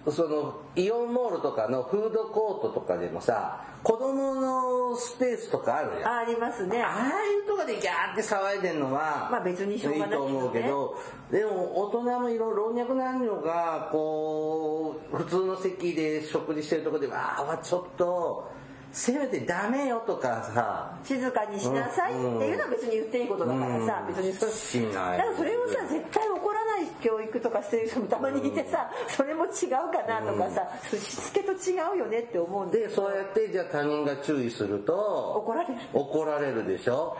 [0.08, 6.18] そのイオンモールとかのフードコートとかでもさ子供のスペースとかあるじゃん。
[6.18, 6.82] ありますね。
[6.82, 10.96] ああいうとこでギャーって騒いでんのはまあ別にしょうがない、いいと思うけど
[11.30, 18.50] でも大人もいろいろ老若男女がこう普通の席で食事してるとこでわあちょっと
[18.92, 25.18] せめてダメよとかさ静かにしなさいっていうのは別に言っていいことだからさ、別にそしない。
[25.18, 29.50] だからそれをさ絶対怒らない教育とかしてる人もたまにいてさ、それも違う
[29.92, 35.74] かなとかさ、しつけと違うよねって思うんでそうやってじゃあ他人が注意すると怒られる。
[35.92, 37.16] 怒られるでしょ？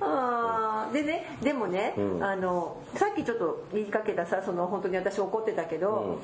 [0.00, 6.18] あでねでもね、うん、あのさっきちょっと言いかけたさその本当に私怒ってたけど、うん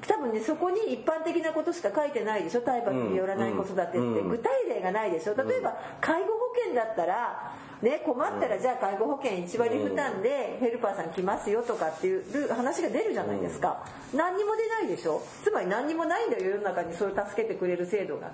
[0.00, 2.62] 多分ねそこに一般的なことしか書いてないでしょ。
[2.62, 5.34] 体罰によらない子育てって、具体例がないでしょ。
[5.34, 13.84] 例えば介護保険だったらね、困ったらじゃあ介護保険1割負担でヘルパーさん来ますよとかっていう話が出るじゃないですか、
[14.14, 15.20] 何にも出ないでしょ。
[15.42, 18.32] つまり何にもないんだよ世の中にそれを助けてくれる制度が、ね、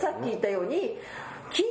[0.00, 0.98] さっき言ったように
[1.50, 1.62] 緊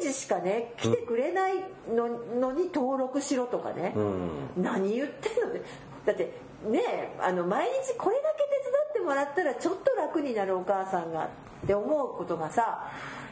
[0.00, 2.08] 急時しかね来てくれないの,、
[2.38, 5.62] のに登録しろとかね、うん、何言ってんのって。
[6.04, 11.28] だってねあの毎日これだけ手伝ってもらったらちょっと楽になるお母さんがっ
[11.66, 12.90] て思うことがさ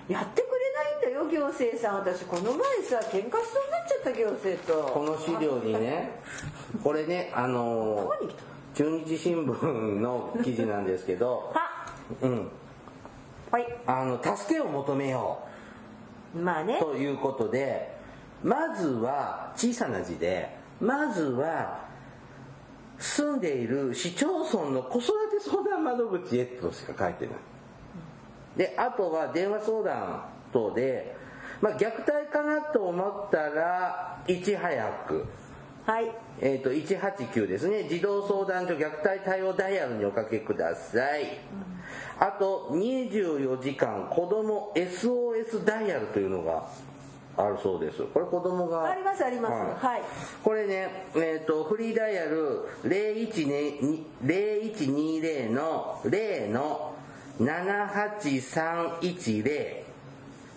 [0.09, 1.95] やってくれないんだよ行政さん。
[1.97, 3.31] 私この前さ喧嘩しそうになっ
[3.89, 4.93] ちゃった行政と。
[4.93, 6.13] この資料にね
[6.83, 8.11] これねあの
[8.75, 9.65] 中日新聞
[10.01, 11.53] の記事なんですけど
[12.23, 12.49] うん。
[13.51, 13.67] はい。
[13.87, 15.41] あの助けを求めよ
[16.35, 16.39] う。
[16.39, 16.79] まあね。
[16.81, 17.95] ということで
[18.43, 21.88] まずは小さな字でまずは
[22.99, 27.35] 住んでいる市町村の子育て相談窓口へとしか書いてない。
[28.57, 31.17] で、あとは電話相談等で、
[31.61, 35.27] まあ、虐待かなと思ったら、いち早く。
[35.87, 36.11] はい。
[36.41, 37.89] えっ、ー、と、189ですね。
[37.89, 41.23] 児童相談所虐待対応ダイヤルにおかけください。
[41.23, 41.31] うん、
[42.19, 46.69] あと、24時間子供 SOS ダイヤルというのが
[47.39, 48.03] あるそうです。
[48.13, 48.91] これ子供が。
[48.91, 49.53] ありますあります。
[49.87, 50.03] はい。
[50.43, 56.97] これね、えっ、ー、と、フリーダイヤル0120の0の
[57.41, 59.85] 78310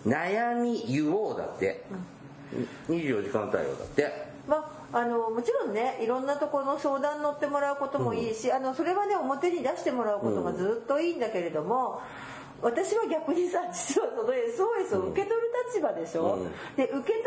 [0.04, 1.84] 悩み言おうだって。
[2.88, 4.30] 24時間対応だって。
[4.48, 12.02] まあ、あのもちろんねいろんなところの相談乗ってもらうこともいいし、うん、あのそれはね表に出してもらうことがずっといいんだけれども、
[12.62, 17.22] 私は逆にさ実はその SOS を受け取る立場でしょ、うん、で受け取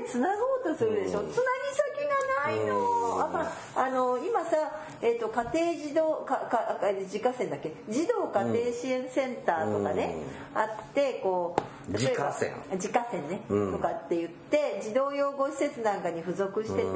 [0.00, 0.28] ってつな
[0.64, 4.56] ごうとするでしょ、うん、つなぎ先がないの、うん、あ,、まあ、あの今さ、
[5.02, 7.72] えーと、家庭児童かか自家線だっけ？
[7.88, 10.16] 児童家庭支援センターとかね、
[10.54, 16.92] あってこう自家線自家線ね、うん、とかって言って児童養護施設なんかに付属してて、うん、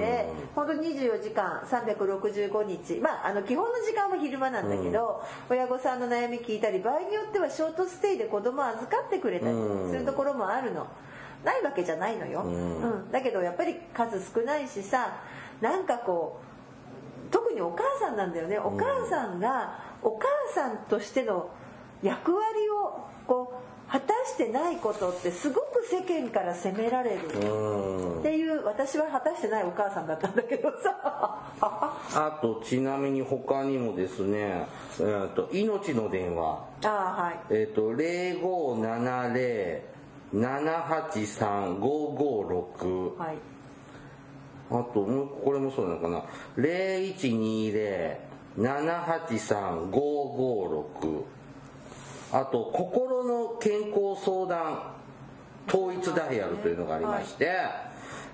[0.55, 3.01] 本当24時間365日。
[3.01, 9.57] まああの基本の時間は昼間なんだけど、うん、親御さんの悩み聞いたり場合によってはショートステイで子供預かってくれたり
[9.91, 10.87] するところもあるの。
[11.43, 12.49] ないわけじゃないのよ、う
[13.09, 13.11] ん。
[13.11, 15.23] だけどやっぱり数少ないしさ
[15.61, 16.41] なんかこ
[17.29, 18.59] う特にお母さんなんだよね。
[18.59, 21.51] お母さんがお母さんとしての
[22.03, 27.17] 役割をこう果たしてないことってすごく世間から責められる。
[27.27, 27.29] っ
[28.23, 31.53] ていう私は果たしてないお母さんだったんだけどさ。
[31.61, 34.67] あとちなみに他にもですね
[34.99, 37.41] 「えーと、命の電話」あはい。
[37.51, 37.93] えっ、ー、と
[40.33, 43.37] 0570-783-556はい。
[44.71, 45.05] あと
[45.45, 46.25] これもそうなのかな。
[48.57, 51.42] 0120-783-556
[52.33, 54.95] あと心の健康相談
[55.69, 57.53] 統一ダイヤルというのがありまして、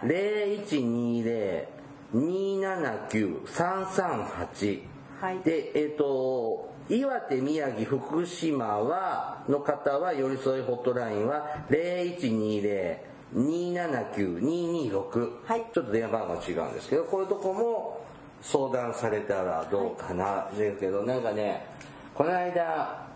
[2.14, 4.82] 0120-279-338
[5.22, 5.40] はい。
[5.40, 12.98] でえっ、ー、と岩手宮城福島はの方は寄り添いホットラインは0120
[13.34, 18.06] 279-226、はい、ちょっと電話番号違うんですけどこういうとこも
[18.42, 21.66] 相談されたらどうかな、はい、ですけどなんかね
[22.14, 23.08] この間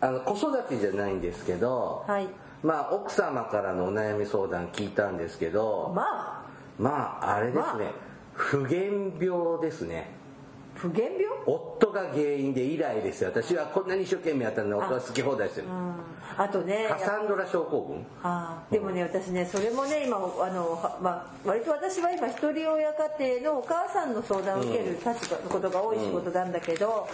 [0.00, 2.26] あの子育てじゃないんですけど、はい、
[2.64, 6.40] まあ奥様からのお悩み相談聞いたんですけどまあ。
[6.80, 7.76] まああれですね、まあ、
[8.32, 10.08] 不言病ですね
[10.80, 11.28] 不言病？
[11.46, 15.66] 夫が原因で以来ですよ私はこんなに一生懸命やったのに夫は好き放題してる。
[16.38, 18.06] あ,、とねカサンドラ症候群？
[18.22, 27.06] あでもね、私ねそれもね今あの、まあ、割と私は今一人親家庭のお母さんの相談を受ける立場のことが多い仕事なんだけど、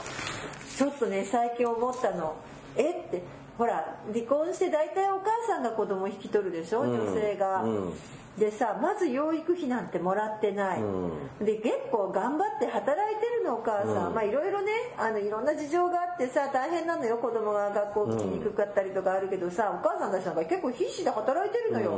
[0.76, 2.36] ちょっとね最近思ったの。
[2.76, 3.22] えって。
[3.58, 7.62] ほら離婚して大体お母さんが子供引き取るでしょ、女性が。
[7.62, 7.92] うん
[8.38, 17.16] でさまず養育費なんてもらってない、うん、で結構頑張って働いてるのお母さん、うん、まあいろいろねあのいろんな事情があってさ大変なのよ。
[17.16, 21.90] 子供が学校来にくかったりとかあるけどさ、お母さんたちなんか結構必死で働いてるのよ、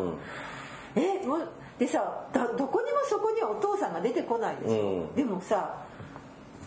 [0.97, 5.84] うん、えもうでさどこにもそこにはお父さんが出てこないでしょ、でもさ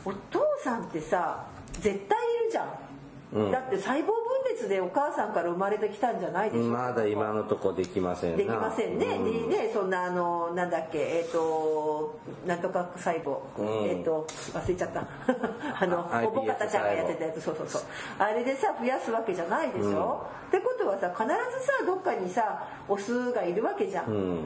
[0.03, 1.45] お父さんってさ
[1.79, 1.97] 絶対い
[2.45, 3.51] るじゃん。
[3.51, 4.07] だって細胞
[4.51, 15.01] 分裂でお母さんから生まれてきたんじゃないでしょまだ今のとこできませんできませんね、うん、ででそんなあのなんだっけえっ、ー、となんとか細胞、うん、えっ、ー、と忘れちゃった。
[15.79, 17.41] あのおぼかたちゃんがやってたやつ。
[17.41, 17.81] そうそうそう。
[18.19, 21.33] あれでさ増やすわけじゃないでしょ、うん、ってことはさ必ず
[21.65, 24.41] さどっかにさオスがいるわけじゃん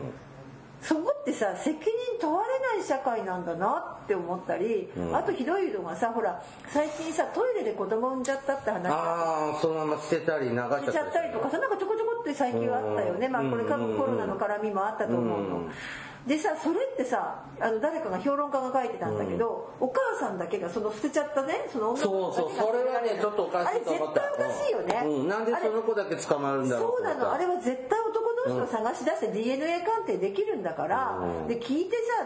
[0.81, 1.85] そこってさ責任
[2.19, 8.87] 問われない社会なんだなって思ったり、うん、あとひどいのがさほら最近さトイレで子供産んじゃったって話。
[8.87, 10.57] ああそのまま捨てたり流し
[10.91, 15.69] ちゃったりとかさなんかちょこちょこって最近はあったよね、まあこれ多分コロナの絡みもあったと思うの。
[16.25, 24.23] でさそれってさあの誰かが評論家が書いてたんだけど、うん、お母さんだけがその捨てちゃったねその女の子そうそうそれはねちょっとおかしいと思った。
[24.23, 27.31] あれ絶対おかしいよね、うん、なんでその子だけ捕まるんだろうそうなの。
[27.31, 32.25] あれは絶対男同士を探し出して DNA 鑑定できるんだから、うん、で聞いてさ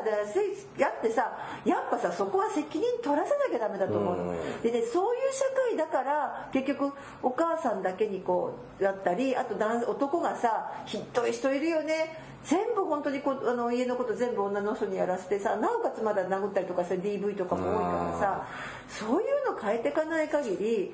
[0.78, 9.56] やってさやっぱさそこは責任取らせなきゃダメだと思うの、でねそういう社会だから結局お母さんだけにこうやったりあと
[9.92, 18.48] 男がさひどい人いるよね全部本当にこあの家のこと全部女の人にやらせてさなおかつまだ殴ったりとかさ DV とかも多いからさ
[18.88, 20.94] そういうの変えていかない限り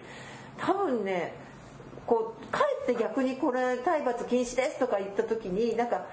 [0.58, 1.34] 多分ね
[2.06, 6.06] こうかえって逆にこれ体罰禁止ですとか言った時になんか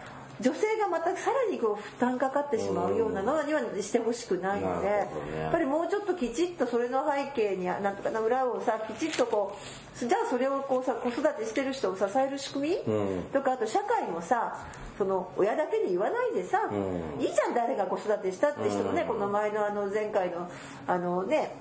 [0.42, 5.08] 女性がまたさらにこう負担かかってしまうようなのにはしてほしくないので、ね、
[5.40, 9.56] やっぱりもうちょっときちっとそれの背景になんとかな裏をさきちっとこ
[9.96, 14.66] うじゃあそれをこうさ子育てしてる人を支える仕組み、うん、とかあと社会もさ
[14.98, 16.74] その親だけに言わないでさ、う
[17.18, 20.50] ん、いいじゃん誰が子育てしたって人もね、うん、この前のあの前回の
[20.86, 21.54] あのね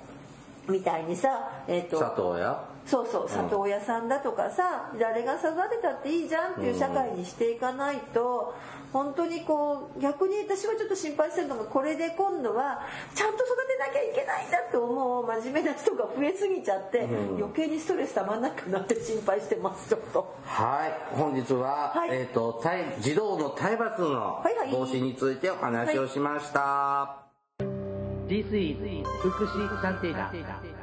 [0.70, 8.54] みたいにさ、えーと、里親そうそう里親さんだとかさ、うん、誰が育てたっていいじゃんっていう社会にしていかないと、
[8.92, 12.82] 本当にこう逆に私はちょっと心配してるのがこれで今度は
[13.16, 20.36] ちゃんと育てなきゃいけないんだって思う真面目な人が増えすぎちゃって、うん、余計にストレスたまんなくなって心配してますちょっと。
[20.44, 22.62] はい本日は、はい、えーと、
[23.00, 27.26] 児童の体罰の防止についてお話をしました、は
[27.62, 27.64] い。
[28.28, 30.81] This is 福祉探偵団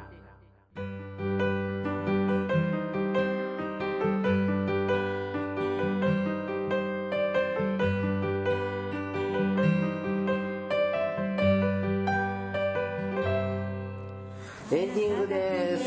[14.71, 15.83] エンディングです。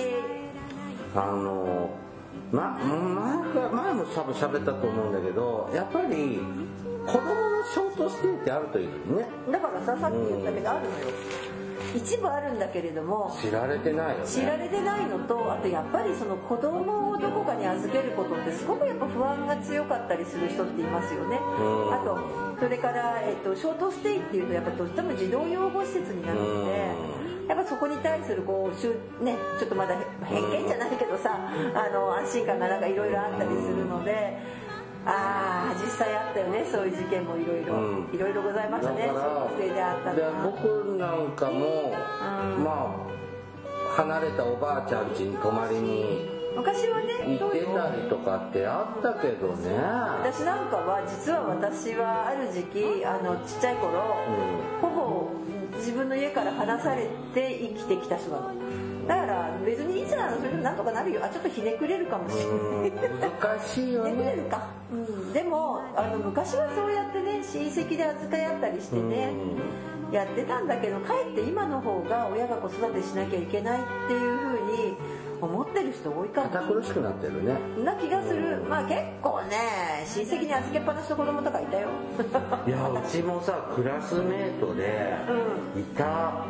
[1.14, 1.91] あの
[2.51, 6.41] ま、前前も多分喋ったと思うんだけどやっぱり
[7.07, 8.93] 子供のショートステイってあるといいね。
[9.51, 11.07] だからささっき言ったけど、あるのよ。
[11.95, 14.26] 一部あるんだけれども知られてないよね。
[14.26, 21.39] 知られてないのとあとやっぱりその子供をどこかに預けることってすごくやっぱ不安が強かったりする人っていますよね。
[21.39, 22.18] あと
[22.59, 27.22] それから、えっと、ショートステイっていうとやっぱどうしても児童養護施設になるので
[27.53, 29.94] やっぱそこに対するこう、ね、ちょっとまだ
[30.24, 31.36] 偏見じゃないけどさ
[31.74, 34.62] あの安心感がなんかいろいろあったりするので。
[35.05, 39.09] ああ実際あったよねそういう事件もいろいろいろいろございましたね。
[39.09, 41.92] そのであったで僕なんかも、
[42.57, 42.94] うん、ま
[43.90, 49.74] あ離れたおばあちゃん家に泊まりに昔はね行ってたりとかってあったけどね。
[50.22, 55.42] 私なんかは実は私はある時期あのちっちゃい頃、うん、ほぼ
[55.77, 59.07] 自分の家から離されて生きてきた人なの。
[59.09, 60.39] だから別にいいじゃん。
[60.39, 61.25] それでなんとかなるよ。
[61.25, 62.93] あちょっとひねくれるかもしれない。
[63.20, 64.11] 難しいよね。
[64.11, 69.33] ひねくれるか、うん、でもあの昔はそうやってね親戚で預かり合ったりしてね
[70.12, 74.97] やってたんだけどかえって今の方が親が子育てしなきゃいけないっていうふうに
[75.47, 76.51] 思ってる人多いかも。
[76.51, 77.57] 堅苦しくなってるね。
[77.84, 78.62] な気がする。
[78.68, 81.88] まあ結構ね親戚に預けっぱなしの子供とかいたよ。
[82.66, 85.14] いやうちもさクラスメートで
[85.76, 86.45] いた、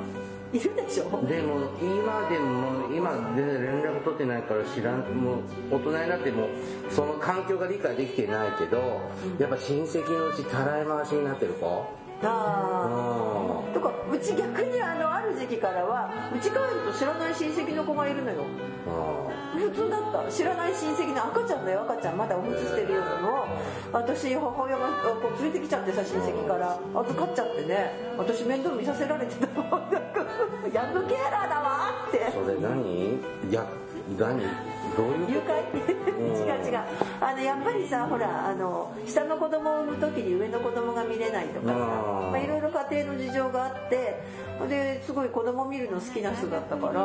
[0.52, 0.58] うん。
[0.58, 1.04] いるでしょ？
[1.26, 5.38] でも今でも今全然連絡取ってないから知らんもう
[5.70, 6.48] 大人になっても
[6.90, 9.00] その環境が理解できてないけど、
[9.38, 11.86] やっぱ親戚のうちたらい回しになってる子。
[12.24, 12.86] あ
[13.68, 18.44] あとかうち逆にあのある時期からはうち帰ると知らない親戚の子がいるのよ
[18.84, 23.46] 普通だった知らない親戚の赤ちゃんだよ赤ちゃんまだおむつしてるようなの
[23.92, 24.88] 私母親が
[25.20, 26.78] こう連れてきちゃってさ親戚から。
[26.94, 27.92] 預かっちゃってね。
[28.16, 29.46] 私面倒見させられてた。
[29.46, 29.62] の
[30.72, 32.30] ヤングケアラーだわって。
[32.32, 33.20] それ何？
[33.50, 33.66] や
[34.18, 34.71] 何？
[35.28, 36.80] 誘拐違う違う。
[37.20, 44.20] あのやっぱりさほらあの下の子供を産む時に上の子供が見れないとかさまあ、いろいろ家庭の事情があって
[44.68, 47.00] ですごい子供見るの好きな人だったから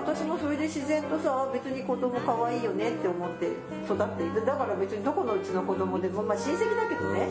[0.00, 3.52] 私もそれで自然とさ別に子供可愛いよねって思って
[3.84, 7.28] 育っていてだから別にどこのうちの子供でもまあ親戚だけどね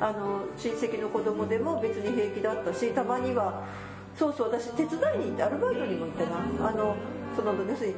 [0.00, 3.64] あの親戚の子供でも別に平気だったしたまには
[4.16, 6.68] そうそう私手伝いに行ってアルバイトにも行ってな。
[6.68, 6.96] あの
[7.34, 7.96] その要するに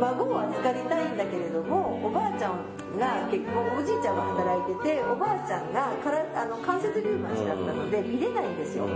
[0.00, 2.58] 孫を預かりたいんだけれどもおばあちゃん
[2.98, 8.88] が結構おじいちゃんが働いてておばあちゃんがからあの関節リウマチだったので見れないんですよ。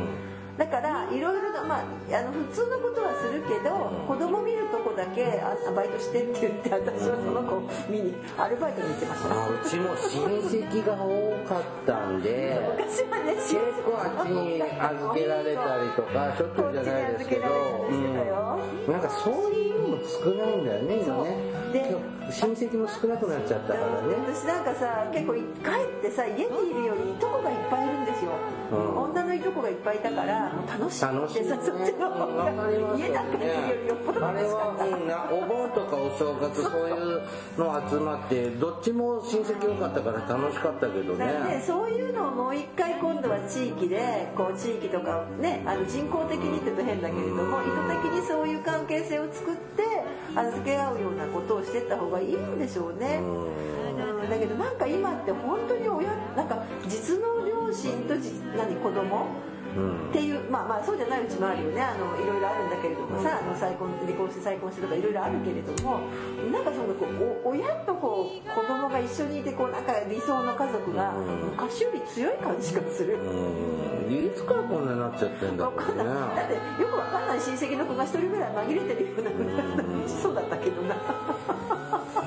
[0.59, 3.73] だからいろいろな、まあ、あの普通のことはするけど
[4.07, 9.33] 子供見るとこだけあバイトしてって言って私はその子見にアルバイトに行ってました。
[9.33, 11.09] あうちも親戚が多
[11.49, 17.49] かったんで昔はね結構あっちに預けられたりとかしょっちゅうじゃないですけど、
[17.89, 21.73] うん、なんかそういうのも少ないんだよね今ね。
[21.73, 21.97] で
[22.31, 24.15] 親戚も少なくなっちゃったからね。
[24.29, 32.51] 私なんかさ結構帰ってさ家にいるよりいとこがいっぱいいるんですよ、うん、女のいとこがいっぱいいたから楽しくてさ、そっちの方が、
[32.97, 33.53] 家なんかによ。
[33.83, 34.85] りよっぽど楽しかった。
[34.85, 37.23] あれは、うん、お盆とかお正月そういう
[37.59, 41.27] の集まってどっちも親戚多かったから楽しかったけどね。
[41.27, 49.83] ねそういうのをもう一回今度は地域でこう地域とかねあの人工的にって言うと変だけれども、意図的にそういう関係性を作って
[50.35, 53.21] 預け合うようなことをしてった方がいいんでしょうね。
[53.21, 58.15] うん、だけどなんか今って本当に親なんか実の両親と
[58.57, 59.27] 何子供
[59.73, 61.81] っていうまあまあそうじゃないうちもあるよね。
[61.83, 66.01] あのいろいろあるんだけれどもさ、あの再婚離婚して再婚してとかいろいろあるけれども
[66.53, 73.19] なんかそのこう親とこう子供が一緒にいてこうなんか理想の家族が昔より強い感じがする。
[74.13, 76.05] いつからこんなになっちゃってんだろうね。
[76.05, 77.41] だってよくわかんない。
[77.41, 80.97] 親戚の子が一人ぐらい紛れてるようなそうだったけどな。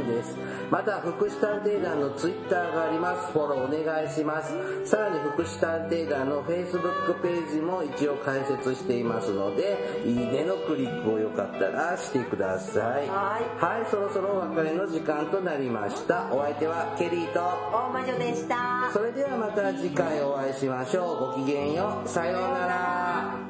[0.06, 0.36] です。
[0.70, 3.32] また、福祉探偵団のツイッターがあります。
[3.32, 4.52] フォローお願いします。
[4.84, 13.08] さらに、福祉探偵団の Facebook ページも一応開設していますので、いいねのクリックをよかったらしてください。
[13.08, 13.64] はい。
[13.64, 16.32] はい、そろそろお別れの時間となりました。
[16.32, 18.90] お相手はケリーと大魔女でした。
[18.92, 21.38] それではまた次回お会いしましょう。
[21.38, 22.08] ごきげんよう。
[22.08, 23.49] さようなら。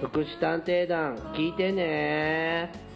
[0.00, 2.89] 福祉探偵団聞いてね。